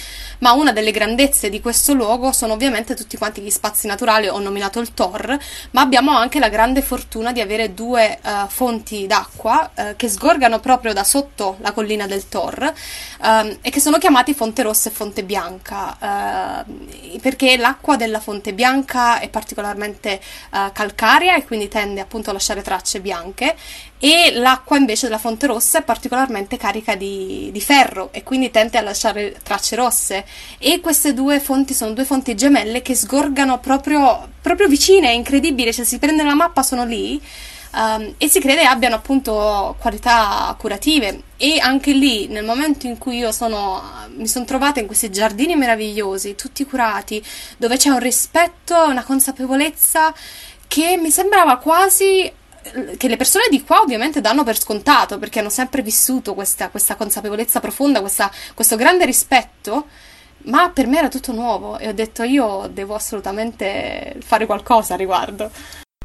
[0.41, 4.39] ma una delle grandezze di questo luogo sono ovviamente tutti quanti gli spazi naturali, ho
[4.39, 5.39] nominato il Tor,
[5.71, 10.61] ma abbiamo anche la grande fortuna di avere due uh, fonti d'acqua uh, che sgorgano
[10.61, 12.75] proprio da sotto la collina del Tor
[13.23, 18.53] um, e che sono chiamati Fonte Rossa e Fonte Bianca, uh, perché l'acqua della Fonte
[18.53, 23.57] Bianca è particolarmente calcarea e quindi tende appunto a lasciare tracce bianche
[23.99, 28.77] e l'acqua invece della Fonte Rossa è particolarmente carica di, di ferro e quindi tende
[28.79, 30.25] a lasciare tracce rosse.
[30.59, 35.73] E queste due fonti sono due fonti gemelle che sgorgano proprio, proprio vicine, è incredibile,
[35.73, 37.21] cioè si prende la mappa, sono lì
[37.73, 41.23] um, e si crede abbiano appunto qualità curative.
[41.39, 43.83] E anche lì nel momento in cui io sono,
[44.17, 47.23] mi sono trovata in questi giardini meravigliosi, tutti curati,
[47.57, 50.15] dove c'è un rispetto, una consapevolezza
[50.67, 52.31] che mi sembrava quasi
[52.97, 56.97] che le persone di qua ovviamente danno per scontato perché hanno sempre vissuto questa, questa
[56.97, 59.87] consapevolezza profonda, questa, questo grande rispetto,
[60.45, 64.97] ma per me era tutto nuovo e ho detto io devo assolutamente fare qualcosa a
[64.97, 65.51] riguardo.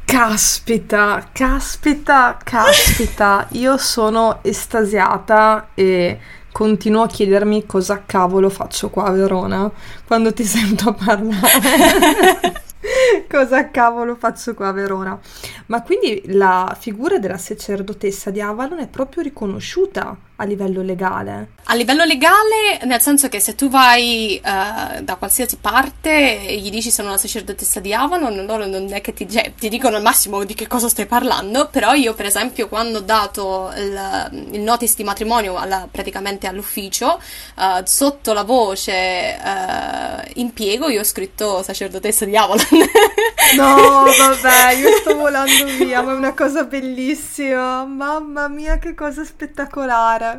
[0.04, 6.18] Caspita, caspita, caspita, io sono estasiata e
[6.52, 9.70] continuo a chiedermi cosa cavolo faccio qua a Verona
[10.06, 12.62] quando ti sento parlare.
[13.28, 15.18] Cosa cavolo faccio qua a Verona?
[15.66, 21.50] Ma quindi la figura della sacerdotessa di Avalon è proprio riconosciuta a livello legale?
[21.66, 26.70] A livello legale, nel senso che se tu vai uh, da qualsiasi parte e gli
[26.70, 30.02] dici sono una sacerdotessa di Avalon, loro non è che ti, cioè, ti, dicono al
[30.02, 34.60] massimo di che cosa stai parlando, però io per esempio quando ho dato il, il
[34.60, 37.20] notice di matrimonio alla, praticamente all'ufficio,
[37.56, 42.66] uh, sotto la voce uh, impiego io ho scritto sacerdotessa di Avalon.
[43.56, 49.24] no, vabbè, io sto volando via, ma è una cosa bellissima, mamma mia che cosa
[49.24, 50.31] spettacolare.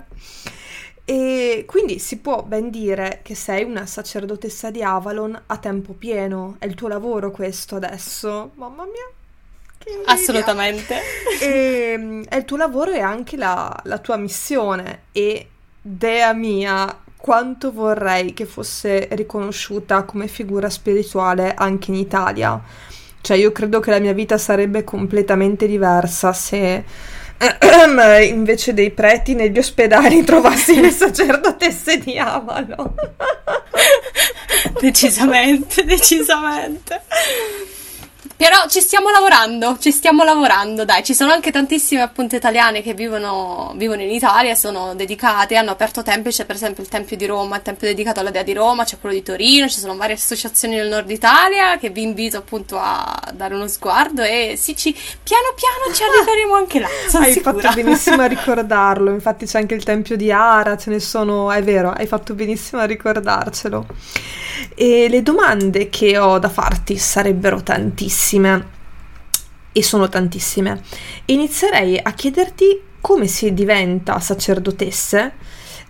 [1.06, 6.56] E quindi si può ben dire che sei una sacerdotessa di Avalon a tempo pieno.
[6.60, 8.52] È il tuo lavoro questo adesso?
[8.56, 10.04] Mamma mia.
[10.06, 10.96] Assolutamente.
[11.42, 15.04] E, mm, è il tuo lavoro e anche la, la tua missione.
[15.12, 15.50] E
[15.82, 22.62] dea mia, quanto vorrei che fosse riconosciuta come figura spirituale anche in Italia.
[23.20, 26.84] Cioè, io credo che la mia vita sarebbe completamente diversa se
[28.28, 32.94] invece dei preti negli ospedali trovassi le sacerdotesse di Avalo.
[34.80, 37.02] decisamente, decisamente.
[38.36, 42.94] Però ci stiamo lavorando, ci stiamo lavorando, dai, ci sono anche tantissime appunto italiane che
[42.94, 47.26] vivono, vivono in Italia, sono dedicate, hanno aperto templi, c'è per esempio il Tempio di
[47.28, 50.16] Roma, il tempio dedicato alla Dea di Roma, c'è quello di Torino, ci sono varie
[50.16, 54.92] associazioni nel nord Italia che vi invito appunto a dare uno sguardo e sì, ci,
[54.92, 57.62] piano piano ci arriveremo anche là, sono Hai sicura.
[57.62, 61.62] fatto benissimo a ricordarlo, infatti c'è anche il Tempio di Ara, ce ne sono, è
[61.62, 63.86] vero, hai fatto benissimo a ricordarcelo.
[64.76, 68.82] E le domande che ho da farti sarebbero tantissime tantissime.
[69.76, 70.82] E sono tantissime.
[71.26, 75.34] Inizierei a chiederti come si diventa sacerdotesse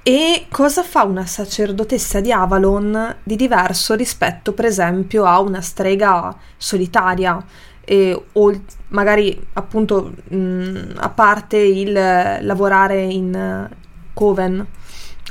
[0.02, 6.36] e cosa fa una sacerdotessa di Avalon di diverso rispetto, per esempio, a una strega
[6.56, 7.44] solitaria.
[7.86, 13.70] E, o magari appunto mh, a parte il lavorare in
[14.14, 14.66] coven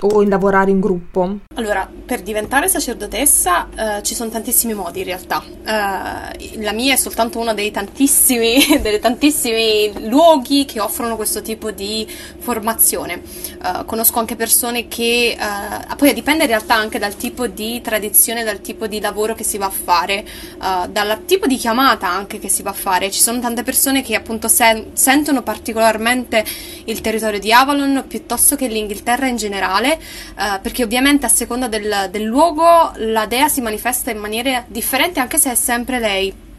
[0.01, 1.39] o in lavorare in gruppo?
[1.55, 3.69] Allora, per diventare sacerdotessa
[3.99, 5.43] eh, ci sono tantissimi modi in realtà.
[5.45, 11.71] Eh, la mia è soltanto uno dei tantissimi, dei tantissimi luoghi che offrono questo tipo
[11.71, 12.07] di
[12.39, 13.23] formazione.
[13.63, 18.45] Eh, conosco anche persone che, eh, poi dipende in realtà anche dal tipo di tradizione,
[18.45, 22.39] dal tipo di lavoro che si va a fare, eh, dal tipo di chiamata anche
[22.39, 23.11] che si va a fare.
[23.11, 26.45] Ci sono tante persone che appunto sen- sentono particolarmente
[26.85, 32.09] il territorio di Avalon piuttosto che l'Inghilterra in generale eh, perché ovviamente a seconda del,
[32.11, 36.51] del luogo la dea si manifesta in maniere differenti anche se è sempre lei.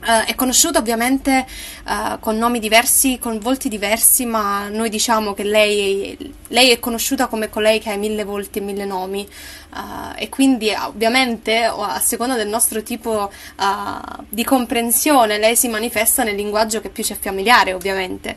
[0.00, 1.44] Uh, è conosciuta ovviamente
[1.86, 6.16] uh, con nomi diversi, con volti diversi, ma noi diciamo che lei,
[6.48, 9.28] lei, è conosciuta come colei che ha mille volti e mille nomi.
[9.74, 13.30] Uh, e quindi ovviamente a seconda del nostro tipo
[14.28, 18.36] di comprensione lei si manifesta nel linguaggio che più ci è familiare ovviamente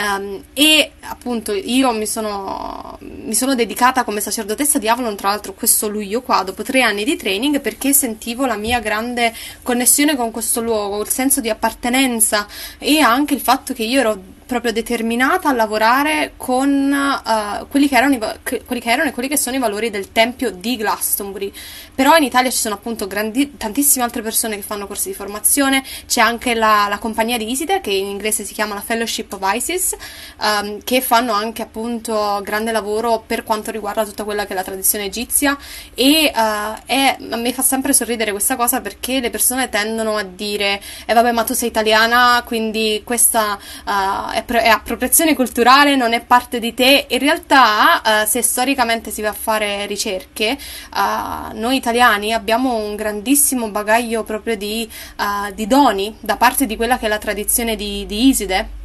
[0.00, 5.52] um, e appunto io mi sono, mi sono dedicata come sacerdotessa di Avalon tra l'altro
[5.52, 10.30] questo luglio qua dopo tre anni di training perché sentivo la mia grande connessione con
[10.30, 12.46] questo luogo il senso di appartenenza
[12.78, 17.96] e anche il fatto che io ero proprio determinata a lavorare con uh, quelli, che
[17.96, 21.52] erano quelli che erano e quelli che sono i valori del tempio di Glastonbury.
[21.94, 25.84] Però in Italia ci sono appunto grandi, tantissime altre persone che fanno corsi di formazione,
[26.06, 29.40] c'è anche la, la compagnia di visite che in inglese si chiama la Fellowship of
[29.54, 29.94] ISIS,
[30.40, 34.64] um, che fanno anche appunto grande lavoro per quanto riguarda tutta quella che è la
[34.64, 35.56] tradizione egizia
[35.94, 40.22] e uh, è, a me fa sempre sorridere questa cosa perché le persone tendono a
[40.22, 46.12] dire eh vabbè ma tu sei italiana quindi questa uh, è, è, appropriazione culturale, non
[46.12, 47.06] è parte di te.
[47.08, 50.56] In realtà, uh, se storicamente si va a fare ricerche,
[50.94, 54.88] uh, noi italiani abbiamo un grandissimo bagaglio proprio di,
[55.18, 58.78] uh, di, doni da parte di quella che è la tradizione di, di Iside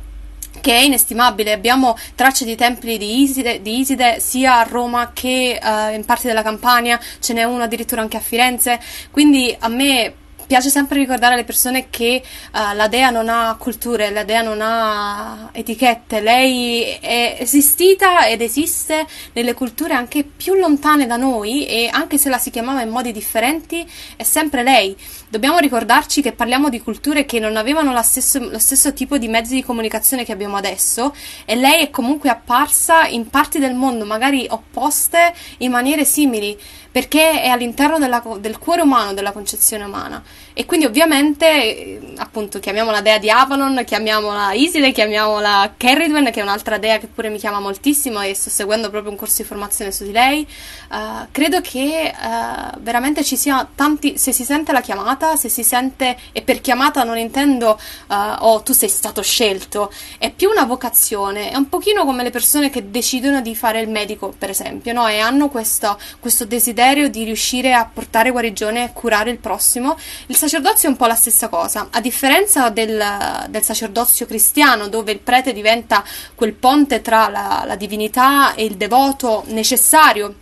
[0.62, 1.52] che è inestimabile.
[1.52, 6.28] Abbiamo tracce di templi di Iside, di Iside sia a Roma che uh, in parte
[6.28, 8.80] della Campania, ce n'è uno addirittura anche a Firenze.
[9.12, 10.14] Quindi a me
[10.46, 14.60] piace sempre ricordare alle persone che uh, la dea non ha culture, la dea non
[14.62, 21.90] ha etichette, lei è esistita ed esiste nelle culture anche più lontane da noi e
[21.92, 24.96] anche se la si chiamava in modi differenti è sempre lei.
[25.30, 29.56] Dobbiamo ricordarci che parliamo di culture che non avevano stesso, lo stesso tipo di mezzi
[29.56, 31.14] di comunicazione che abbiamo adesso
[31.46, 36.58] e lei è comunque apparsa in parti del mondo magari opposte in maniere simili
[36.96, 40.24] perché è all'interno della, del cuore umano, della concezione umana.
[40.54, 46.42] E quindi ovviamente, eh, appunto, chiamiamola dea di Avalon, chiamiamola Isile, chiamiamola Kerridwen, che è
[46.42, 49.92] un'altra dea che pure mi chiama moltissimo e sto seguendo proprio un corso di formazione
[49.92, 50.48] su di lei.
[50.90, 55.64] Uh, credo che uh, veramente ci sia tanti, se si sente la chiamata, se si
[55.64, 57.78] sente, e per chiamata non intendo,
[58.08, 62.32] uh, oh, tu sei stato scelto, è più una vocazione, è un pochino come le
[62.32, 65.06] persone che decidono di fare il medico, per esempio, no?
[65.10, 69.98] E hanno questo, questo desiderio di riuscire a portare guarigione e curare il prossimo.
[70.28, 73.04] Il sacerdozio è un po' la stessa cosa, a differenza del,
[73.50, 76.04] del sacerdozio cristiano, dove il prete diventa
[76.36, 80.36] quel ponte tra la, la divinità e il devoto necessario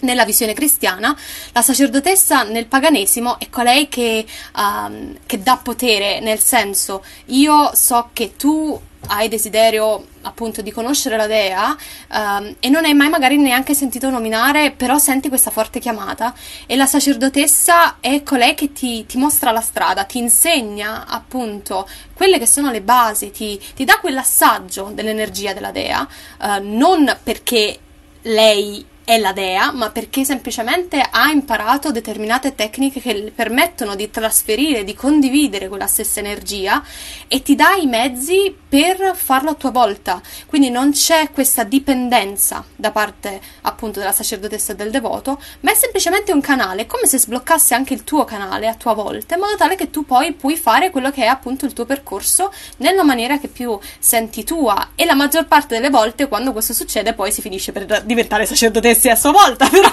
[0.00, 1.16] nella visione cristiana,
[1.52, 4.24] la sacerdotessa nel paganesimo è colei che,
[4.56, 11.16] um, che dà potere, nel senso io so che tu hai desiderio appunto di conoscere
[11.16, 11.76] la dea
[12.12, 16.34] um, e non hai mai magari neanche sentito nominare, però senti questa forte chiamata
[16.66, 22.38] e la sacerdotessa è colei che ti, ti mostra la strada, ti insegna appunto quelle
[22.38, 26.06] che sono le basi, ti, ti dà quell'assaggio dell'energia della dea,
[26.40, 27.78] uh, non perché
[28.22, 34.08] lei è la dea, ma perché semplicemente ha imparato determinate tecniche che le permettono di
[34.08, 36.80] trasferire, di condividere quella stessa energia
[37.26, 40.22] e ti dà i mezzi per farlo a tua volta.
[40.46, 45.74] Quindi non c'è questa dipendenza da parte appunto della sacerdotessa e del devoto, ma è
[45.74, 49.56] semplicemente un canale, come se sbloccasse anche il tuo canale a tua volta, in modo
[49.56, 53.40] tale che tu poi puoi fare quello che è appunto il tuo percorso nella maniera
[53.40, 54.90] che più senti tua.
[54.94, 58.99] E la maggior parte delle volte quando questo succede poi si finisce per diventare sacerdotessa
[59.00, 59.92] stessi a sua volta, però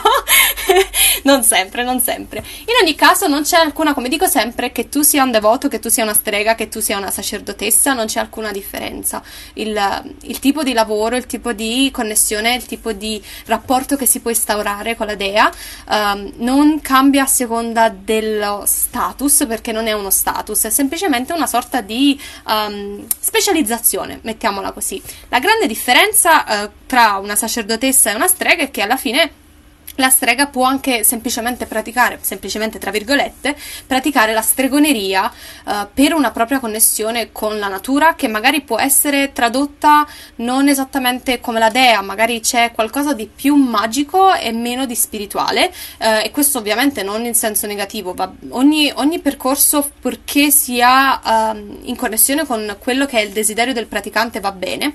[1.24, 2.40] non sempre, non sempre.
[2.40, 5.80] In ogni caso non c'è alcuna, come dico sempre, che tu sia un devoto, che
[5.80, 9.24] tu sia una strega, che tu sia una sacerdotessa, non c'è alcuna differenza.
[9.54, 14.20] Il, il tipo di lavoro, il tipo di connessione, il tipo di rapporto che si
[14.20, 15.50] può instaurare con la dea
[15.90, 21.48] um, non cambia a seconda dello status, perché non è uno status, è semplicemente una
[21.48, 25.02] sorta di um, specializzazione, mettiamola così.
[25.30, 29.46] La grande differenza uh, tra una sacerdotessa e una strega è che alla fine
[29.98, 35.32] la strega può anche semplicemente praticare, semplicemente tra virgolette, praticare la stregoneria
[35.66, 40.08] uh, per una propria connessione con la natura che magari può essere tradotta
[40.38, 45.66] non esattamente come la dea, magari c'è qualcosa di più magico e meno di spirituale
[46.00, 51.20] uh, e questo ovviamente non in senso negativo, va, ogni, ogni, percorso purché sia
[51.54, 54.94] uh, in connessione con quello che è il desiderio del praticante va bene.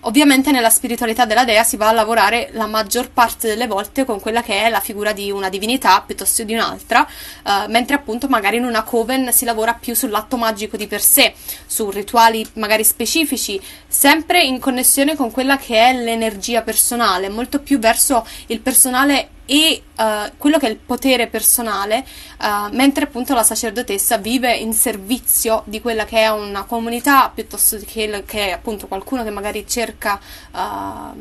[0.00, 4.20] Ovviamente nella spiritualità della dea si va a lavorare la maggior parte delle volte con
[4.20, 7.06] quella che è la figura di una divinità piuttosto di un'altra,
[7.44, 11.34] uh, mentre appunto magari in una coven si lavora più sull'atto magico di per sé,
[11.66, 17.78] su rituali magari specifici, sempre in connessione con quella che è l'energia personale, molto più
[17.78, 22.04] verso il personale e uh, quello che è il potere personale,
[22.40, 27.78] uh, mentre appunto la sacerdotessa vive in servizio di quella che è una comunità piuttosto
[27.86, 30.20] che, che appunto qualcuno che magari cerca
[30.52, 31.16] uh,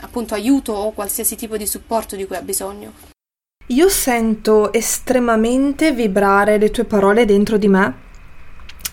[0.00, 2.92] appunto aiuto o qualsiasi tipo di supporto di cui ha bisogno.
[3.66, 7.94] Io sento estremamente vibrare le tue parole dentro di me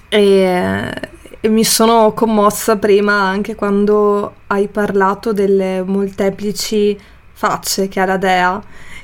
[0.10, 0.94] e,
[1.40, 6.96] e mi sono commossa prima anche quando hai parlato delle molteplici
[7.38, 8.60] facce che ha la dea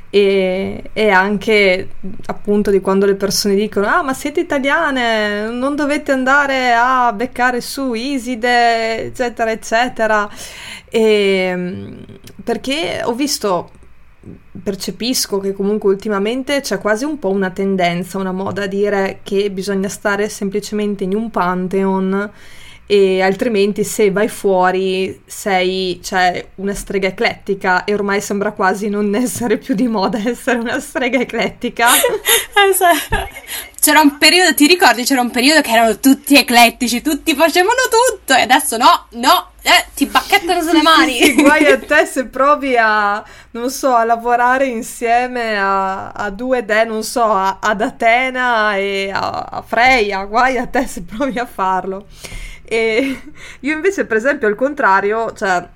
[0.10, 1.90] e, e, anche
[2.26, 7.62] appunto di quando le persone dicono ah ma siete italiane non dovete andare a beccare
[7.62, 10.30] su Iside eccetera eccetera.
[10.90, 11.96] E,
[12.44, 13.70] perché ho visto
[14.64, 19.52] percepisco che comunque ultimamente c'è quasi un po' una tendenza una moda a dire che
[19.52, 22.32] bisogna stare semplicemente in un pantheon
[22.86, 29.14] e altrimenti se vai fuori sei cioè, una strega eclettica e ormai sembra quasi non
[29.16, 31.88] essere più di moda essere una strega eclettica.
[33.84, 38.34] c'era un periodo, ti ricordi, c'era un periodo che erano tutti eclettici, tutti facevano tutto
[38.34, 41.18] e adesso no, no, eh, ti bacchettano sulle mani.
[41.18, 43.22] Sì, sì, guai a te se provi a,
[43.52, 49.12] non so, a lavorare insieme a, a due de, non so, a, ad Atena e
[49.14, 52.06] a, a Freya, guai a te se provi a farlo.
[52.66, 53.22] E
[53.62, 55.68] io invece, per esempio, al contrario, cioè,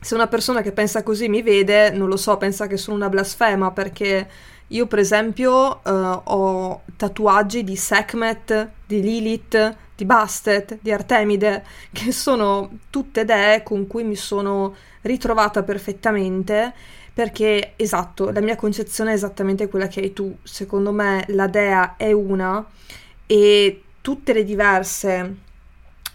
[0.00, 3.08] se una persona che pensa così mi vede, non lo so, pensa che sono una
[3.08, 4.28] blasfema perché
[4.68, 12.12] Io per esempio uh, ho tatuaggi di Sekhmet, di Lilith, di Bastet, di Artemide, che
[12.12, 16.72] sono tutte dee con cui mi sono ritrovata perfettamente
[17.14, 20.36] perché esatto, la mia concezione è esattamente quella che hai tu.
[20.42, 22.64] Secondo me la dea è una
[23.26, 25.36] e tutte le diverse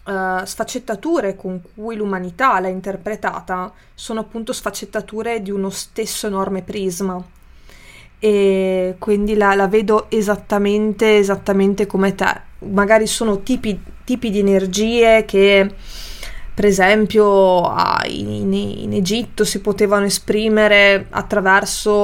[0.06, 7.24] uh, sfaccettature con cui l'umanità l'ha interpretata sono appunto sfaccettature di uno stesso enorme prisma.
[8.20, 12.42] E quindi la, la vedo esattamente, esattamente come te.
[12.60, 15.70] Magari sono tipi, tipi di energie che
[16.54, 17.74] per esempio
[18.06, 22.04] in, in Egitto si potevano esprimere attraverso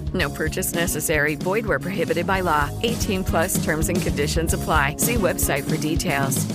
[0.13, 1.35] No purchase necessary.
[1.35, 2.69] Void where prohibited by law.
[2.81, 4.95] 18 plus terms and conditions apply.
[4.97, 6.45] See website for details.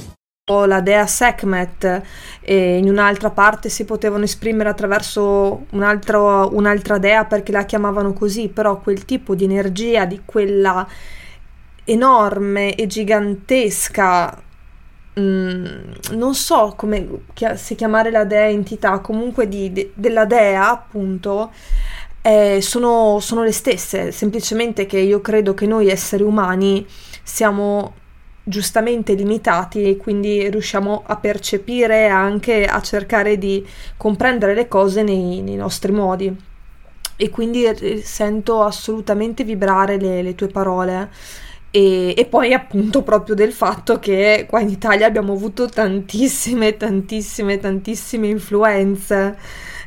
[0.49, 2.03] La dea Sekhmet
[2.41, 8.13] e in un'altra parte si potevano esprimere attraverso un altro, un'altra dea perché la chiamavano
[8.13, 10.87] così, però quel tipo di energia, di quella
[11.85, 14.41] enorme e gigantesca
[15.19, 17.23] Mm, non so come
[17.55, 21.53] se chiamare la dea entità, comunque di, de, della dea, appunto,
[22.27, 26.85] eh, sono, sono le stesse, semplicemente che io credo che noi esseri umani
[27.23, 27.95] siamo
[28.43, 33.65] giustamente limitati quindi riusciamo a percepire anche a cercare di
[33.97, 36.35] comprendere le cose nei, nei nostri modi.
[37.15, 41.11] E quindi eh, sento assolutamente vibrare le, le tue parole.
[41.71, 47.59] E, e, poi appunto proprio del fatto che qua in Italia abbiamo avuto tantissime, tantissime,
[47.61, 49.39] tantissime influenze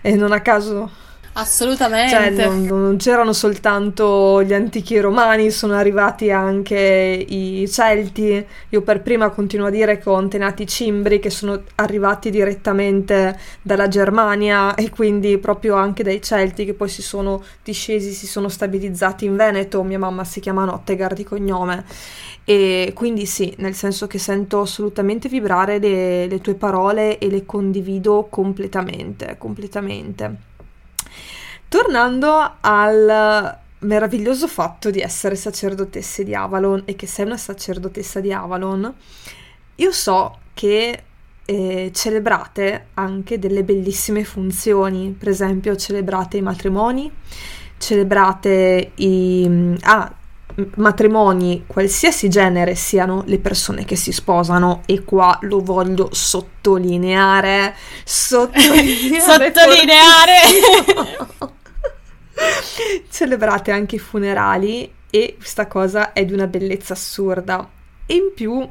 [0.01, 2.15] e non a caso Assolutamente.
[2.15, 8.45] Cioè, non, non, c'erano soltanto gli antichi romani, sono arrivati anche i Celti.
[8.69, 13.87] Io per prima continuo a dire che ho antenati cimbri che sono arrivati direttamente dalla
[13.87, 19.25] Germania e quindi proprio anche dai Celti che poi si sono discesi, si sono stabilizzati
[19.25, 19.83] in Veneto.
[19.83, 21.85] Mia mamma si chiama Nottegar di cognome.
[22.43, 27.45] E quindi sì, nel senso che sento assolutamente vibrare le, le tue parole e le
[27.45, 30.48] condivido completamente, completamente.
[31.69, 38.33] Tornando al meraviglioso fatto di essere sacerdotessa di Avalon e che sei una sacerdotessa di
[38.33, 38.91] Avalon,
[39.75, 41.03] io so che
[41.45, 47.11] eh, celebrate anche delle bellissime funzioni, per esempio celebrate i matrimoni,
[47.77, 50.11] celebrate i ah,
[50.75, 54.81] matrimoni qualsiasi genere siano le persone che si sposano.
[54.85, 60.33] E qua lo voglio sottolineare sottolineare sottolineare
[63.09, 67.67] Celebrate anche i funerali e questa cosa è di una bellezza assurda.
[68.05, 68.67] E in più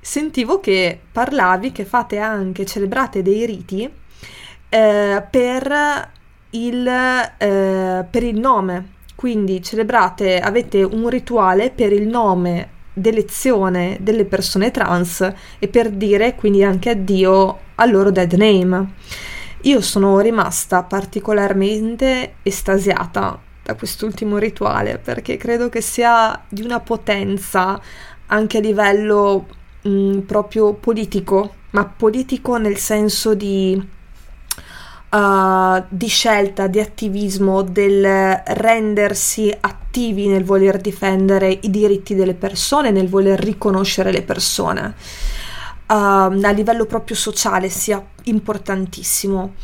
[0.00, 3.90] sentivo che parlavi che fate anche, celebrate dei riti
[4.68, 6.10] eh, per,
[6.50, 8.96] il, eh, per il nome.
[9.14, 16.34] Quindi celebrate, avete un rituale per il nome d'elezione delle persone trans e per dire
[16.34, 18.92] quindi anche addio al loro dead name.
[19.68, 27.78] Io sono rimasta particolarmente estasiata da quest'ultimo rituale perché credo che sia di una potenza
[28.28, 29.46] anche a livello
[29.82, 33.96] mh, mm, proprio politico, ma politico nel senso di
[35.10, 42.90] Uh, di scelta, di attivismo, del rendersi attivi nel voler difendere i diritti delle persone,
[42.90, 44.94] nel voler riconoscere le persone
[45.90, 49.54] a livello proprio sociale sia importantissimo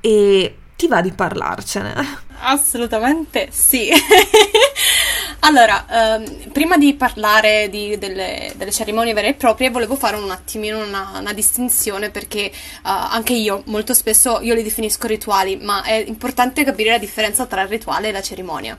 [0.00, 1.94] e ti va di parlarcene?
[2.44, 3.88] Assolutamente sì.
[5.40, 10.28] allora, ehm, prima di parlare di, delle, delle, cerimonie vere e proprie, volevo fare un
[10.28, 15.84] attimino una, una distinzione perché uh, anche io molto spesso io li definisco rituali, ma
[15.84, 18.76] è importante capire la differenza tra il rituale e la cerimonia.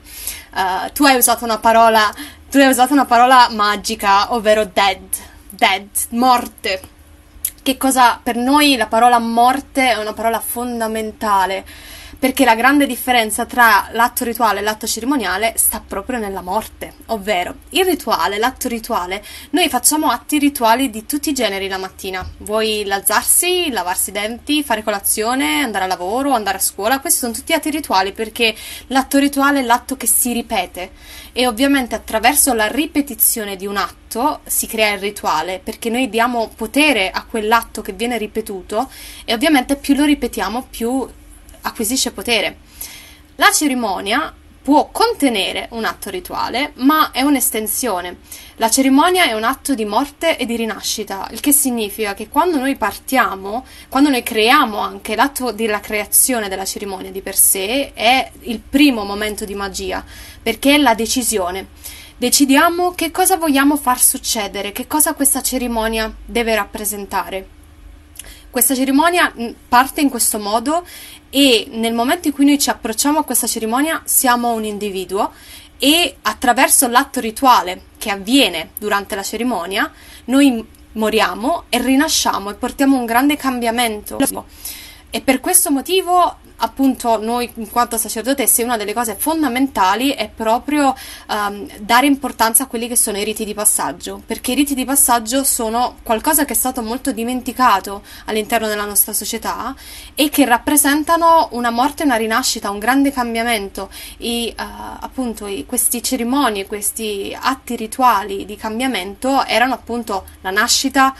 [0.52, 2.12] Uh, tu hai usato una parola,
[2.50, 6.80] tu hai usato una parola magica, ovvero dead dead, morte.
[7.62, 11.64] che cosa per noi la parola morte è una parola fondamentale
[12.24, 17.56] perché la grande differenza tra l'atto rituale e l'atto cerimoniale sta proprio nella morte, ovvero
[17.68, 22.84] il rituale, l'atto rituale, noi facciamo atti rituali di tutti i generi la mattina, vuoi
[22.86, 27.52] l'alzarsi, lavarsi i denti, fare colazione, andare a lavoro, andare a scuola, questi sono tutti
[27.52, 28.54] atti rituali perché
[28.86, 30.92] l'atto rituale è l'atto che si ripete.
[31.30, 36.50] E ovviamente attraverso la ripetizione di un atto si crea il rituale perché noi diamo
[36.56, 38.88] potere a quell'atto che viene ripetuto
[39.26, 41.06] e ovviamente più lo ripetiamo più
[41.64, 42.58] acquisisce potere.
[43.36, 44.32] La cerimonia
[44.64, 48.16] può contenere un atto rituale, ma è un'estensione.
[48.56, 52.58] La cerimonia è un atto di morte e di rinascita, il che significa che quando
[52.58, 58.30] noi partiamo, quando noi creiamo anche l'atto della creazione della cerimonia di per sé, è
[58.42, 60.02] il primo momento di magia,
[60.42, 61.66] perché è la decisione.
[62.16, 67.53] Decidiamo che cosa vogliamo far succedere, che cosa questa cerimonia deve rappresentare.
[68.54, 70.86] Questa cerimonia mm, parte in questo modo
[71.28, 75.32] e nel momento in cui noi ci approcciamo a questa cerimonia siamo un individuo
[75.76, 79.92] e attraverso l'atto rituale che avviene durante la cerimonia
[80.26, 84.18] noi moriamo e rinasciamo e portiamo un grande cambiamento.
[85.14, 90.92] E per questo motivo appunto noi in quanto sacerdotessi una delle cose fondamentali è proprio
[91.28, 94.20] um, dare importanza a quelli che sono i riti di passaggio.
[94.26, 99.12] Perché i riti di passaggio sono qualcosa che è stato molto dimenticato all'interno della nostra
[99.12, 99.72] società
[100.16, 103.90] e che rappresentano una morte una rinascita un grande cambiamento.
[104.16, 104.62] E uh,
[104.98, 111.14] appunto i, questi cerimonie questi atti rituali di cambiamento erano appunto la nascita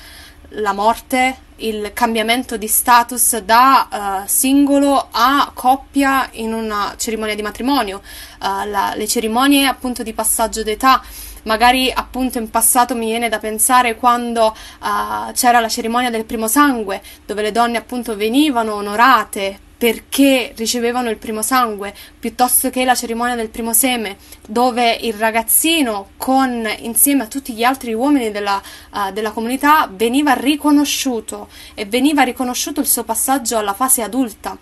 [0.55, 7.43] la morte il cambiamento di status da uh, singolo a coppia in una cerimonia di
[7.43, 7.99] matrimonio,
[8.41, 11.03] uh, la, le cerimonie appunto di passaggio d'età.
[11.45, 16.49] Magari appunto in passato mi viene da pensare quando uh, c'era la cerimonia del primo
[16.49, 22.95] sangue, dove le donne appunto venivano onorate perché ricevevano il primo sangue, piuttosto che la
[22.95, 24.17] cerimonia del primo seme,
[24.47, 28.63] dove il ragazzino, con, insieme a tutti gli altri uomini della,
[28.93, 34.57] uh, della comunità, veniva riconosciuto e veniva riconosciuto il suo passaggio alla fase adulta.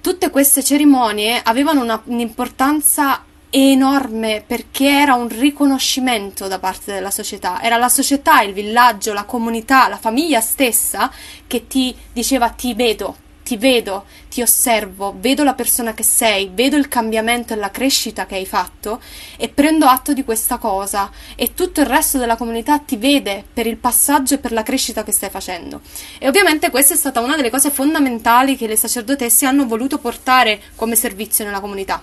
[0.00, 3.24] Tutte queste cerimonie avevano una, un'importanza
[3.54, 9.24] enorme perché era un riconoscimento da parte della società, era la società, il villaggio, la
[9.24, 11.12] comunità, la famiglia stessa
[11.46, 16.76] che ti diceva ti vedo, ti vedo, ti osservo, vedo la persona che sei, vedo
[16.76, 19.00] il cambiamento e la crescita che hai fatto
[19.36, 23.66] e prendo atto di questa cosa e tutto il resto della comunità ti vede per
[23.66, 25.80] il passaggio e per la crescita che stai facendo.
[26.18, 30.60] E ovviamente questa è stata una delle cose fondamentali che le sacerdotesse hanno voluto portare
[30.74, 32.02] come servizio nella comunità.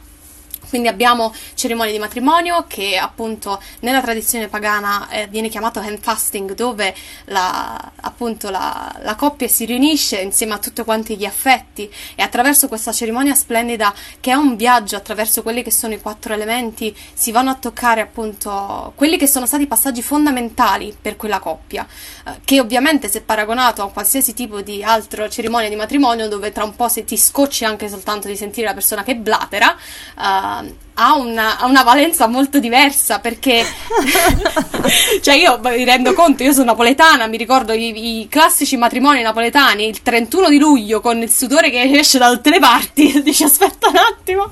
[0.70, 6.54] Quindi abbiamo cerimonie di matrimonio che appunto nella tradizione pagana eh, viene chiamato hand fasting
[6.54, 6.96] dove
[7.26, 11.92] la, appunto la, la, coppia si riunisce insieme a tutti quanti gli affetti.
[12.16, 16.34] E attraverso questa cerimonia splendida che è un viaggio attraverso quelli che sono i quattro
[16.34, 21.86] elementi si vanno a toccare appunto quelli che sono stati passaggi fondamentali per quella coppia.
[22.26, 26.64] Eh, che ovviamente se paragonato a qualsiasi tipo di altra cerimonia di matrimonio dove tra
[26.64, 30.59] un po' se ti scocci anche soltanto di sentire la persona che blatera eh,
[31.02, 33.64] ha una, ha una, valenza molto diversa perché
[35.22, 39.88] cioè io mi rendo conto io sono napoletana mi ricordo i, i, classici matrimoni napoletani
[39.88, 43.88] il 31 di luglio con il sudore che esce da tutte le parti dici aspetta
[43.88, 44.48] un attimo.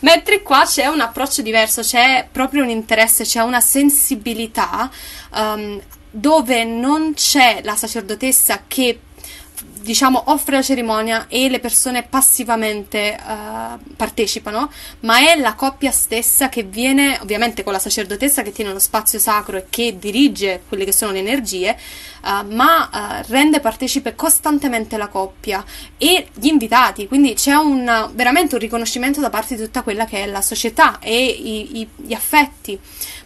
[0.00, 4.90] Mentre qua c'è un approccio diverso c'è proprio un interesse c'è una sensibilità
[5.34, 5.80] um,
[6.10, 8.98] dove non c'è la sacerdotessa che
[9.82, 14.70] diciamo, offre la cerimonia e le persone passivamente uh, partecipano,
[15.00, 19.18] ma è la coppia stessa che viene, ovviamente con la sacerdotessa che tiene uno spazio
[19.18, 21.76] sacro e che dirige quelle che sono le energie,
[22.22, 25.64] uh, ma uh, rende partecipe costantemente la coppia
[25.98, 30.22] e gli invitati, quindi c'è un, veramente un riconoscimento da parte di tutta quella che
[30.22, 32.78] è la società e i, i, gli affetti.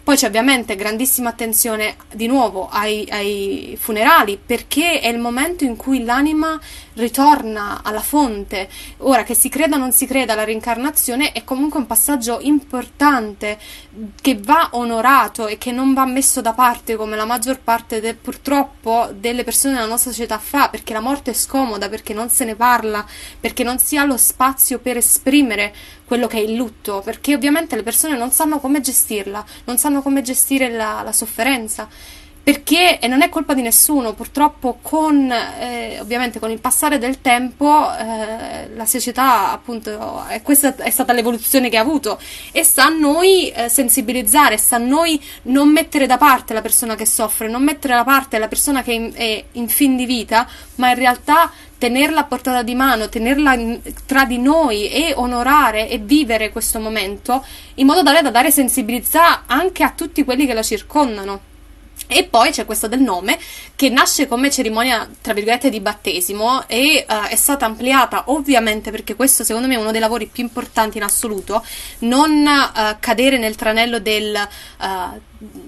[0.07, 5.75] Poi c'è ovviamente grandissima attenzione di nuovo ai, ai funerali perché è il momento in
[5.75, 6.46] cui l'anima
[6.93, 8.69] ritorna alla fonte.
[8.99, 13.57] Ora che si creda o non si creda alla reincarnazione è comunque un passaggio importante
[14.21, 18.13] che va onorato e che non va messo da parte come la maggior parte de,
[18.13, 22.45] purtroppo delle persone nella nostra società fa, perché la morte è scomoda, perché non se
[22.45, 23.05] ne parla,
[23.39, 25.73] perché non si ha lo spazio per esprimere
[26.05, 30.01] quello che è il lutto, perché ovviamente le persone non sanno come gestirla, non sanno
[30.01, 31.89] come gestire la, la sofferenza
[32.47, 37.19] perché e non è colpa di nessuno, purtroppo con eh, ovviamente con il passare del
[37.19, 42.17] tempo eh, la società appunto è, questa è stata l'evoluzione che ha avuto
[42.53, 46.95] e sta a noi eh, sensibilizzare, sta a noi non mettere da parte la persona
[46.95, 50.47] che soffre, non mettere da parte la persona che in, è in fin di vita,
[50.75, 55.89] ma in realtà tenerla a portata di mano, tenerla in, tra di noi e onorare
[55.89, 57.45] e vivere questo momento
[57.75, 61.55] in modo tale da dare sensibilità anche a tutti quelli che la circondano.
[62.07, 63.37] E poi c'è questa del nome
[63.75, 69.15] che nasce come cerimonia, tra virgolette, di battesimo e uh, è stata ampliata ovviamente perché
[69.15, 71.63] questo secondo me è uno dei lavori più importanti in assoluto,
[71.99, 74.35] non uh, cadere nel tranello del
[74.79, 75.19] uh,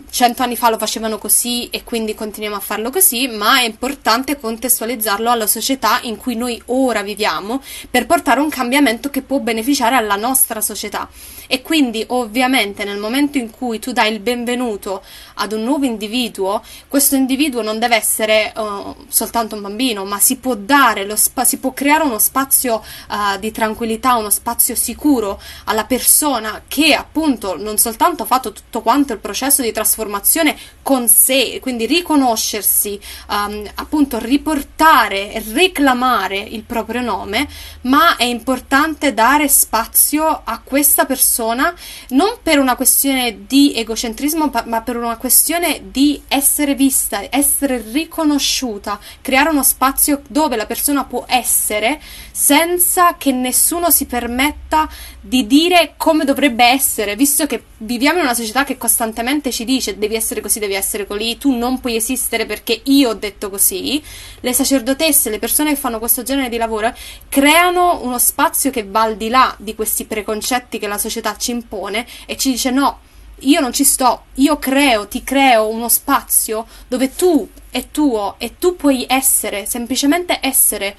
[0.10, 4.40] cento anni fa lo facevano così e quindi continuiamo a farlo così, ma è importante
[4.40, 9.96] contestualizzarlo alla società in cui noi ora viviamo per portare un cambiamento che può beneficiare
[9.96, 11.08] alla nostra società.
[11.52, 15.02] E quindi ovviamente nel momento in cui tu dai il benvenuto
[15.36, 20.38] ad un nuovo individuo, questo individuo non deve essere uh, soltanto un bambino, ma si
[20.38, 25.42] può dare lo spa- si può creare uno spazio uh, di tranquillità, uno spazio sicuro
[25.66, 31.08] alla persona che appunto non soltanto ha fatto tutto quanto il processo di trasformazione con
[31.08, 33.00] sé, quindi riconoscersi,
[33.30, 37.48] um, appunto riportare reclamare il proprio nome,
[37.82, 41.74] ma è importante dare spazio a questa persona
[42.10, 49.00] non per una questione di egocentrismo, ma per una questione di essere vista, essere riconosciuta,
[49.22, 52.02] creare uno spazio dove la persona può essere
[52.32, 54.90] senza che nessuno si permetta
[55.22, 59.98] di dire come dovrebbe essere, visto che viviamo in una società che costantemente ci dice
[59.98, 64.02] devi essere così, devi essere così, tu non puoi esistere perché io ho detto così,
[64.40, 66.94] le sacerdotesse, le persone che fanno questo genere di lavoro
[67.30, 71.52] creano uno spazio che va al di là di questi preconcetti che la società ci
[71.52, 73.00] impone e ci dice no,
[73.40, 78.58] io non ci sto, io creo, ti creo uno spazio dove tu è tuo e
[78.58, 80.98] tu puoi essere, semplicemente essere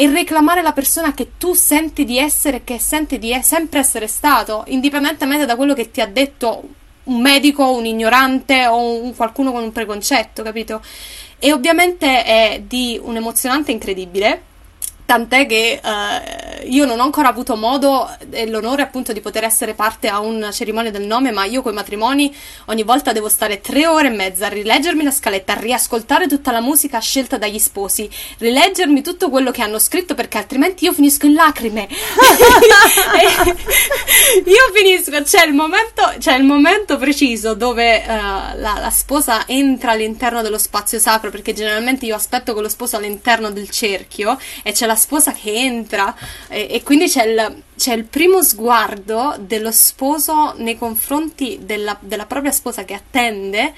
[0.00, 4.62] e reclamare la persona che tu senti di essere, che senti di sempre essere stato,
[4.68, 6.62] indipendentemente da quello che ti ha detto
[7.02, 10.80] un medico, un ignorante o un, qualcuno con un preconcetto, capito?
[11.40, 14.42] E ovviamente è di un emozionante incredibile
[15.08, 19.72] tant'è che uh, io non ho ancora avuto modo e l'onore appunto di poter essere
[19.72, 22.36] parte a un cerimonia del nome, ma io con i matrimoni
[22.66, 26.52] ogni volta devo stare tre ore e mezza a rileggermi la scaletta, a riascoltare tutta
[26.52, 28.06] la musica scelta dagli sposi,
[28.36, 31.88] rileggermi tutto quello che hanno scritto perché altrimenti io finisco in lacrime.
[34.44, 39.92] io finisco, c'è il momento, c'è il momento preciso dove uh, la, la sposa entra
[39.92, 44.72] all'interno dello spazio sacro perché generalmente io aspetto con lo sposo all'interno del cerchio e
[44.72, 46.14] c'è la sposa che entra
[46.48, 52.26] e, e quindi c'è il, c'è il, primo sguardo dello sposo nei confronti della, della
[52.26, 53.72] propria sposa che attende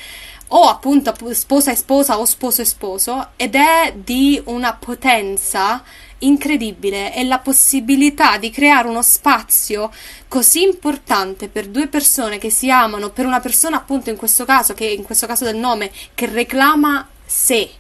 [0.53, 5.83] o appunto sposa e sposa o sposo e sposo ed è di una potenza
[6.21, 9.91] incredibile e la possibilità di creare uno spazio
[10.29, 14.75] così importante per due persone che si amano, per una persona appunto in questo caso,
[14.75, 17.71] che in questo caso del nome, che reclama sé,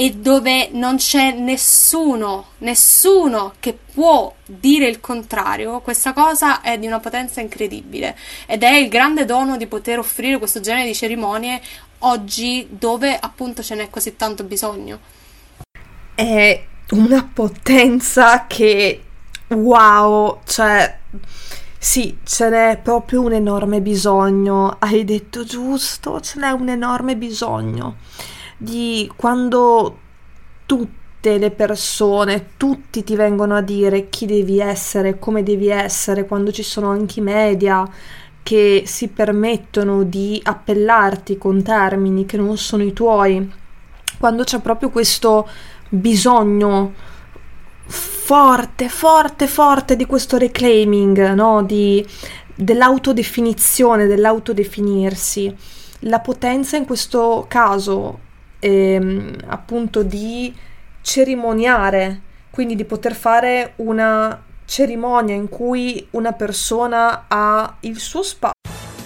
[0.00, 6.86] e dove non c'è nessuno, nessuno che può dire il contrario, questa cosa è di
[6.86, 11.60] una potenza incredibile ed è il grande dono di poter offrire questo genere di cerimonie
[12.00, 15.00] oggi dove appunto ce n'è così tanto bisogno.
[16.14, 19.02] È una potenza che
[19.48, 20.96] wow, cioè
[21.76, 27.96] sì, ce n'è proprio un enorme bisogno, hai detto giusto, ce n'è un enorme bisogno
[28.58, 29.98] di quando
[30.66, 36.52] tutte le persone, tutti ti vengono a dire chi devi essere, come devi essere, quando
[36.52, 37.88] ci sono anche i media
[38.42, 43.50] che si permettono di appellarti con termini che non sono i tuoi,
[44.18, 45.48] quando c'è proprio questo
[45.88, 46.92] bisogno
[47.86, 51.62] forte, forte, forte di questo reclaiming, no?
[51.62, 52.04] di,
[52.54, 55.54] dell'autodefinizione, dell'autodefinirsi.
[56.00, 58.26] La potenza in questo caso
[58.58, 60.54] ehm, appunto di
[61.00, 68.87] cerimoniare, quindi di poter fare una cerimonia in cui una persona ha il suo spazio.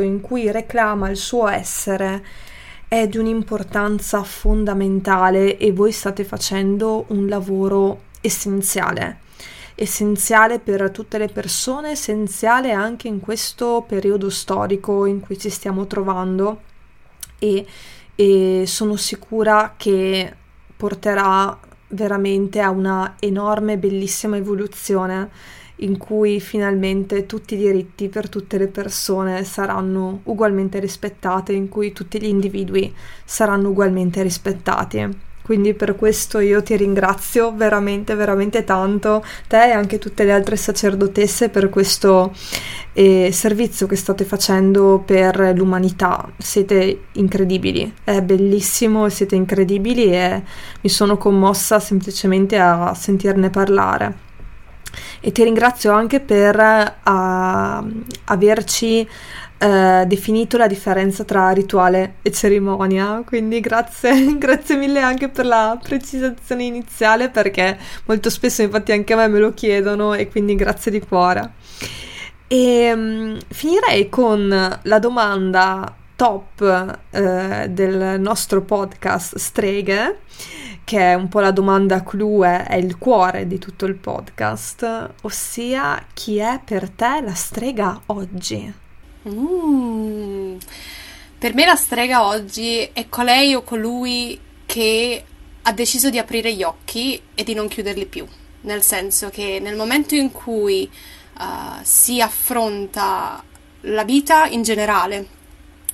[0.00, 2.24] in cui reclama il suo essere
[2.88, 9.20] è di un'importanza fondamentale e voi state facendo un lavoro essenziale.
[9.76, 15.86] Essenziale per tutte le persone, essenziale anche in questo periodo storico in cui ci stiamo
[15.86, 16.62] trovando
[17.38, 17.64] e,
[18.16, 20.34] e sono sicura che
[20.76, 21.56] porterà
[21.88, 25.30] veramente a una enorme, bellissima evoluzione
[25.82, 31.92] in cui finalmente tutti i diritti per tutte le persone saranno ugualmente rispettati, in cui
[31.92, 32.92] tutti gli individui
[33.24, 35.30] saranno ugualmente rispettati.
[35.42, 40.56] Quindi per questo io ti ringrazio veramente, veramente tanto, te e anche tutte le altre
[40.56, 42.32] sacerdotesse per questo
[42.92, 46.30] eh, servizio che state facendo per l'umanità.
[46.38, 50.42] Siete incredibili, è bellissimo, siete incredibili e
[50.80, 54.30] mi sono commossa semplicemente a sentirne parlare.
[55.20, 59.08] E ti ringrazio anche per uh, averci
[59.62, 65.78] eh, definito la differenza tra rituale e cerimonia, quindi grazie, grazie mille anche per la
[65.80, 70.90] precisazione iniziale perché molto spesso infatti anche a me me lo chiedono e quindi grazie
[70.90, 71.52] di cuore.
[72.48, 74.48] E um, finirei con
[74.82, 80.18] la domanda top eh, del nostro podcast Streghe,
[80.84, 86.06] che è un po' la domanda clou, è il cuore di tutto il podcast, ossia
[86.12, 88.72] chi è per te la strega oggi?
[89.28, 90.56] Mm.
[91.38, 95.24] Per me la strega oggi è colei o colui che
[95.62, 98.26] ha deciso di aprire gli occhi e di non chiuderli più.
[98.62, 100.88] Nel senso che nel momento in cui
[101.38, 103.42] uh, si affronta
[103.82, 105.26] la vita in generale,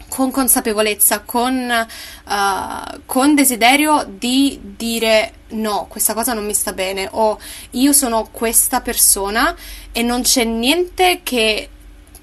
[0.08, 1.86] con consapevolezza, con,
[2.24, 7.38] uh, con, desiderio di dire no, questa cosa non mi sta bene o
[7.72, 9.54] io sono questa persona
[9.92, 11.68] e non c'è niente che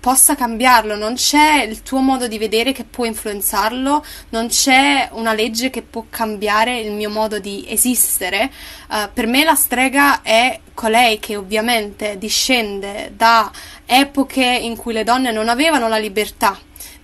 [0.05, 5.33] possa cambiarlo, non c'è il tuo modo di vedere che può influenzarlo, non c'è una
[5.33, 8.51] legge che può cambiare il mio modo di esistere.
[8.87, 13.51] Uh, per me la strega è colei che ovviamente discende da
[13.83, 16.55] epoche in cui le donne non avevano la libertà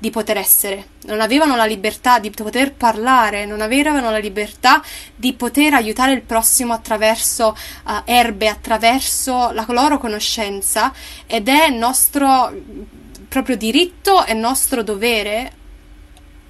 [0.02, 4.82] di poter essere, non avevano la libertà di poter parlare, non avevano la libertà
[5.16, 10.91] di poter aiutare il prossimo attraverso uh, erbe, attraverso la loro conoscenza
[11.28, 12.52] ed è nostro
[13.30, 15.52] proprio diritto e nostro dovere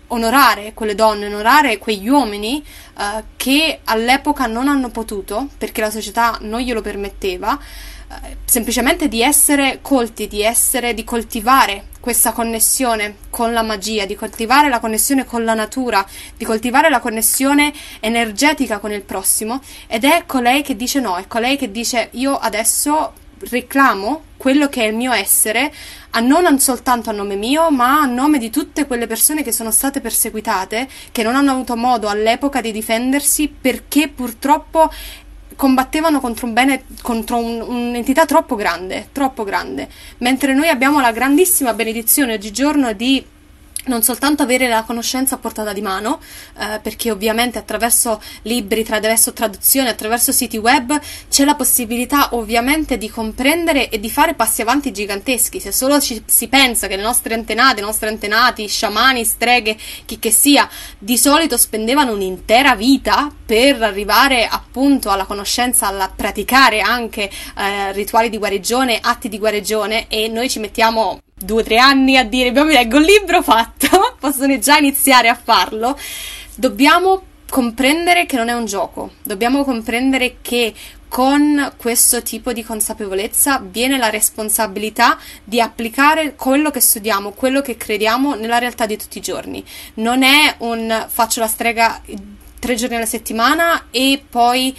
[0.07, 2.63] onorare quelle donne, onorare quegli uomini
[2.95, 8.13] uh, che all'epoca non hanno potuto, perché la società non glielo permetteva, uh,
[8.45, 14.67] semplicemente di essere colti, di essere, di coltivare questa connessione con la magia, di coltivare
[14.67, 17.71] la connessione con la natura, di coltivare la connessione
[18.01, 19.61] energetica con il prossimo.
[19.87, 23.13] Ed è colei che dice no, è colei che dice io adesso
[23.49, 25.71] reclamo quello che è il mio essere,
[26.11, 29.71] a non soltanto a nome mio, ma a nome di tutte quelle persone che sono
[29.71, 34.91] state perseguitate, che non hanno avuto modo all'epoca di difendersi perché purtroppo
[35.61, 39.87] combattevano contro un bene, contro un, un'entità troppo grande, troppo grande.
[40.17, 43.23] Mentre noi abbiamo la grandissima benedizione oggigiorno di
[43.85, 46.19] non soltanto avere la conoscenza a portata di mano,
[46.57, 53.09] eh, perché ovviamente attraverso libri, attraverso traduzioni, attraverso siti web c'è la possibilità ovviamente di
[53.09, 55.59] comprendere e di fare passi avanti giganteschi.
[55.59, 60.19] Se solo ci, si pensa che le nostre antenate, i nostri antenati, sciamani, streghe, chi
[60.19, 67.29] che sia, di solito spendevano un'intera vita per arrivare appunto alla conoscenza, alla praticare anche
[67.57, 72.17] eh, rituali di guarigione, atti di guarigione e noi ci mettiamo due o tre anni
[72.17, 75.97] a dire mi leggo il libro fatto, possono già iniziare a farlo,
[76.55, 80.73] dobbiamo comprendere che non è un gioco, dobbiamo comprendere che
[81.09, 87.75] con questo tipo di consapevolezza viene la responsabilità di applicare quello che studiamo, quello che
[87.75, 89.61] crediamo nella realtà di tutti i giorni.
[89.95, 92.01] Non è un faccio la strega
[92.59, 94.73] tre giorni alla settimana e poi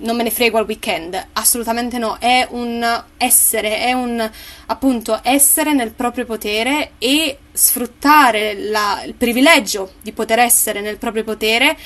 [0.00, 4.28] non me ne frego al weekend, assolutamente no, è un essere, è un
[4.66, 11.24] appunto essere nel proprio potere e sfruttare la, il privilegio di poter essere nel proprio
[11.24, 11.76] potere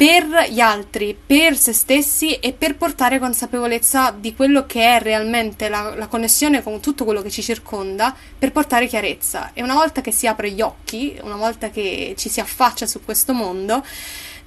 [0.00, 5.68] per gli altri, per se stessi e per portare consapevolezza di quello che è realmente
[5.68, 9.50] la, la, connessione con tutto quello che ci circonda, per portare chiarezza.
[9.52, 13.04] E una volta che si apre gli occhi, una volta che ci si affaccia su
[13.04, 13.84] questo mondo,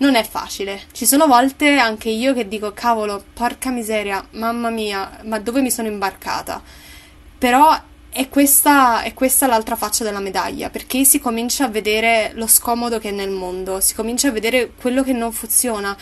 [0.04, 0.82] non è facile.
[0.92, 5.72] Ci sono volte anche io che dico, cavolo, porca miseria, mamma mia, ma dove mi
[5.72, 6.62] sono imbarcata?
[7.38, 7.74] Però
[8.10, 13.00] è questa, è questa l'altra faccia della medaglia, perché si comincia a vedere lo scomodo
[13.00, 15.96] che è nel mondo, si comincia a vedere quello che non funziona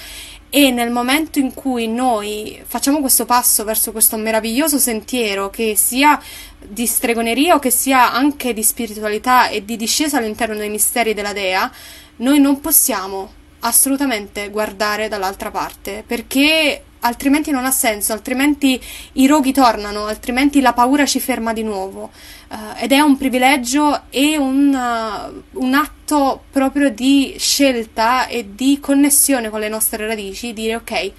[0.50, 6.22] e nel momento in cui noi facciamo questo passo verso questo meraviglioso sentiero che sia
[6.58, 11.34] di stregoneria o che sia anche di spiritualità e di discesa all'interno dei misteri della
[11.34, 11.72] dea,
[12.18, 18.80] noi non possiamo assolutamente guardare dall'altra parte perché altrimenti non ha senso, altrimenti
[19.14, 22.12] i roghi tornano, altrimenti la paura ci ferma di nuovo.
[22.50, 28.80] Uh, ed è un privilegio e un, uh, un, atto proprio di scelta e di
[28.80, 31.12] connessione con le nostre radici, dire ok,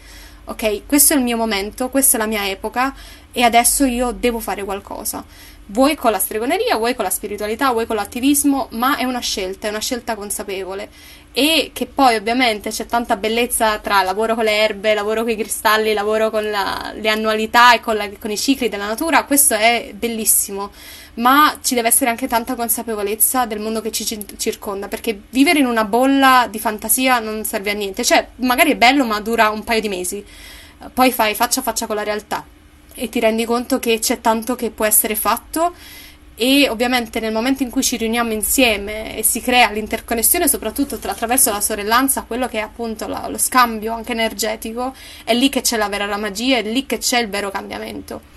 [0.44, 2.94] ok, questo è il mio momento, questa è la mia epoca
[3.32, 5.24] e adesso io devo fare qualcosa
[5.66, 9.66] vuoi con la stregoneria, vuoi con la spiritualità, vuoi con l'attivismo, ma è una scelta,
[9.66, 10.90] è una scelta consapevole.
[11.35, 15.37] E che poi ovviamente c'è tanta bellezza tra lavoro con le erbe, lavoro con i
[15.37, 19.55] cristalli, lavoro con la, le annualità e con, la, con i cicli della natura, questo
[19.55, 20.71] è bellissimo.
[21.15, 25.67] Ma ci deve essere anche tanta consapevolezza del mondo che ci circonda, perché vivere in
[25.67, 29.65] una bolla di fantasia non serve a niente, cioè magari è bello ma dura un
[29.65, 30.25] paio di mesi,
[30.93, 32.45] poi fai faccia a faccia con la realtà
[32.95, 35.75] e ti rendi conto che c'è tanto che può essere fatto
[36.35, 41.13] e ovviamente nel momento in cui ci riuniamo insieme e si crea l'interconnessione soprattutto tra,
[41.13, 44.95] attraverso la sorellanza, quello che è appunto la, lo scambio anche energetico,
[45.25, 48.31] è lì che c'è la vera magia, è lì che c'è il vero cambiamento.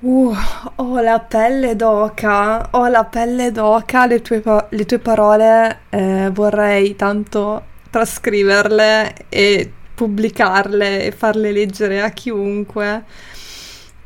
[0.00, 0.32] Uh,
[0.76, 6.94] ho la pelle d'oca, ho la pelle d'oca, le tue, le tue parole eh, vorrei
[6.94, 13.04] tanto trascriverle e pubblicarle e farle leggere a chiunque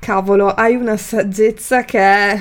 [0.03, 2.37] Cavolo, hai una saggezza che è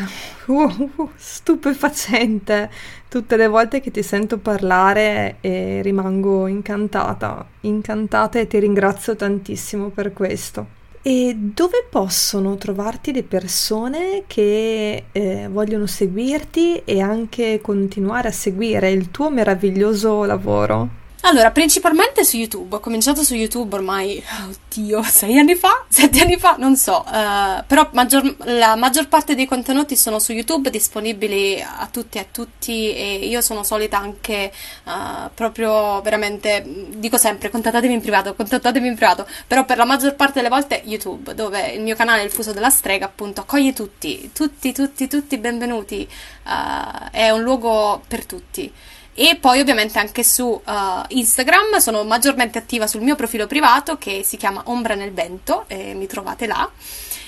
[0.47, 2.71] uh, uh, stupefacente.
[3.07, 9.89] Tutte le volte che ti sento parlare e rimango incantata, incantata e ti ringrazio tantissimo
[9.89, 10.65] per questo.
[11.03, 18.89] E dove possono trovarti le persone che eh, vogliono seguirti e anche continuare a seguire
[18.89, 21.00] il tuo meraviglioso lavoro?
[21.23, 22.75] Allora, principalmente su YouTube.
[22.75, 25.85] Ho cominciato su YouTube ormai, oddio, sei anni fa?
[25.87, 26.55] Sette anni fa?
[26.57, 27.05] Non so.
[27.05, 32.21] Uh, però maggior, la maggior parte dei contenuti sono su YouTube, disponibili a tutti e
[32.21, 32.91] a tutti.
[32.95, 34.51] E io sono solita anche
[34.85, 36.63] uh, proprio veramente,
[36.95, 39.27] dico sempre, contattatemi in privato, contattatemi in privato.
[39.45, 42.71] Però per la maggior parte delle volte YouTube, dove il mio canale, Il Fuso della
[42.71, 46.07] Strega, appunto, accoglie tutti, tutti, tutti, tutti benvenuti.
[46.45, 48.73] Uh, è un luogo per tutti.
[49.13, 50.61] E poi ovviamente anche su uh,
[51.07, 55.93] Instagram sono maggiormente attiva sul mio profilo privato che si chiama Ombra nel Vento e
[55.93, 56.69] mi trovate là.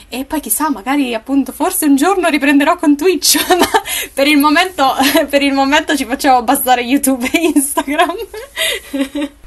[0.08, 3.68] E poi chissà, magari appunto forse un giorno riprenderò con Twitch, ma
[4.14, 4.94] per il momento,
[5.28, 8.16] per il momento ci facciamo bastare YouTube e Instagram.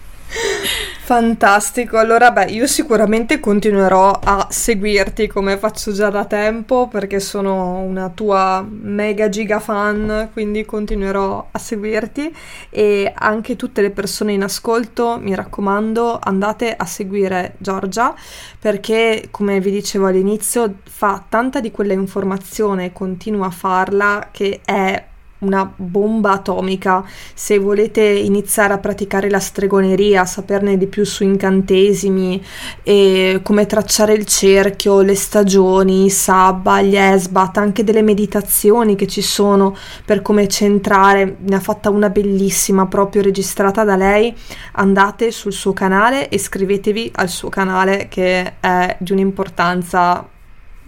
[1.07, 7.78] Fantastico, allora beh, io sicuramente continuerò a seguirti come faccio già da tempo perché sono
[7.78, 12.35] una tua mega giga fan, quindi continuerò a seguirti.
[12.70, 18.12] E anche tutte le persone in ascolto, mi raccomando, andate a seguire Giorgia
[18.59, 25.05] perché come vi dicevo all'inizio fa tanta di quella informazione, continua a farla che è
[25.39, 27.05] una bomba atomica.
[27.35, 32.43] Se volete iniziare a praticare la stregoneria, saperne di più su incantesimi
[32.83, 39.23] e come tracciare il cerchio, le stagioni, sabba, gli esbat, anche delle meditazioni che ci
[39.23, 44.35] sono per come centrare, ne ha fatta una bellissima proprio registrata da lei.
[44.73, 50.35] Andate sul suo canale e iscrivetevi al suo canale che è di un'importanza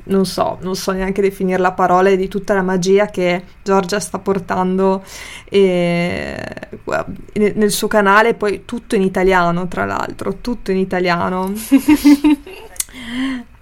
[0.09, 4.19] non so, non so neanche definire la parola di tutta la magia che Giorgia sta
[4.19, 5.03] portando
[5.49, 6.37] eh,
[7.35, 11.53] nel suo canale, poi tutto in italiano, tra l'altro, tutto in italiano.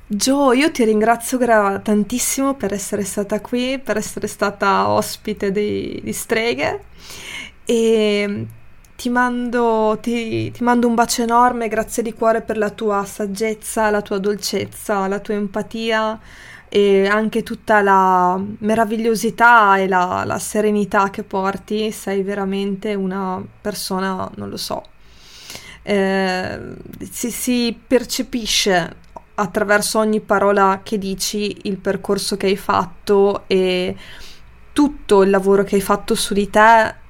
[0.09, 6.01] Gio, io ti ringrazio gra- tantissimo per essere stata qui, per essere stata ospite di,
[6.03, 6.81] di Streghe
[7.65, 8.47] e
[8.97, 13.91] ti mando, ti, ti mando, un bacio enorme, grazie di cuore per la tua saggezza,
[13.91, 16.19] la tua dolcezza, la tua empatia
[16.69, 21.93] e anche tutta la meravigliosità e la, la serenità che porti.
[21.93, 24.83] Sei veramente una persona, non lo so,
[25.83, 26.59] eh,
[27.11, 29.05] si, si percepisce
[29.35, 33.95] attraverso ogni parola che dici il percorso che hai fatto e
[34.73, 37.05] tutto il lavoro che hai fatto su di te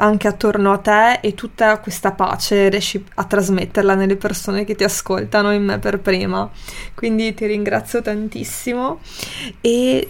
[0.00, 4.84] anche attorno a te e tutta questa pace riesci a trasmetterla nelle persone che ti
[4.84, 6.48] ascoltano, in me per prima.
[6.94, 9.00] Quindi ti ringrazio tantissimo
[9.60, 10.06] e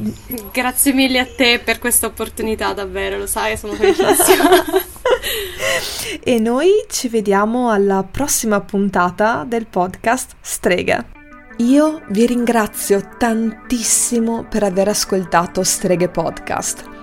[0.52, 4.48] grazie mille a te per questa opportunità, davvero, lo sai, sono felicissima.
[6.22, 11.16] e noi ci vediamo alla prossima puntata del podcast Streghe.
[11.58, 16.97] Io vi ringrazio tantissimo per aver ascoltato Streghe Podcast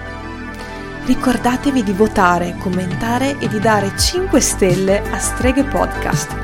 [1.05, 6.35] Ricordatevi di votare, commentare e di dare 5 stelle a Streghe Podcast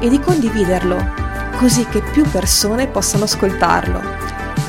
[0.00, 1.14] e di condividerlo,
[1.56, 4.00] così che più persone possano ascoltarlo.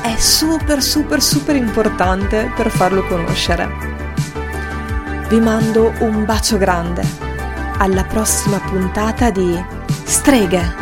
[0.00, 3.70] È super super super importante per farlo conoscere.
[5.28, 7.02] Vi mando un bacio grande
[7.78, 9.62] alla prossima puntata di
[10.04, 10.81] Streghe.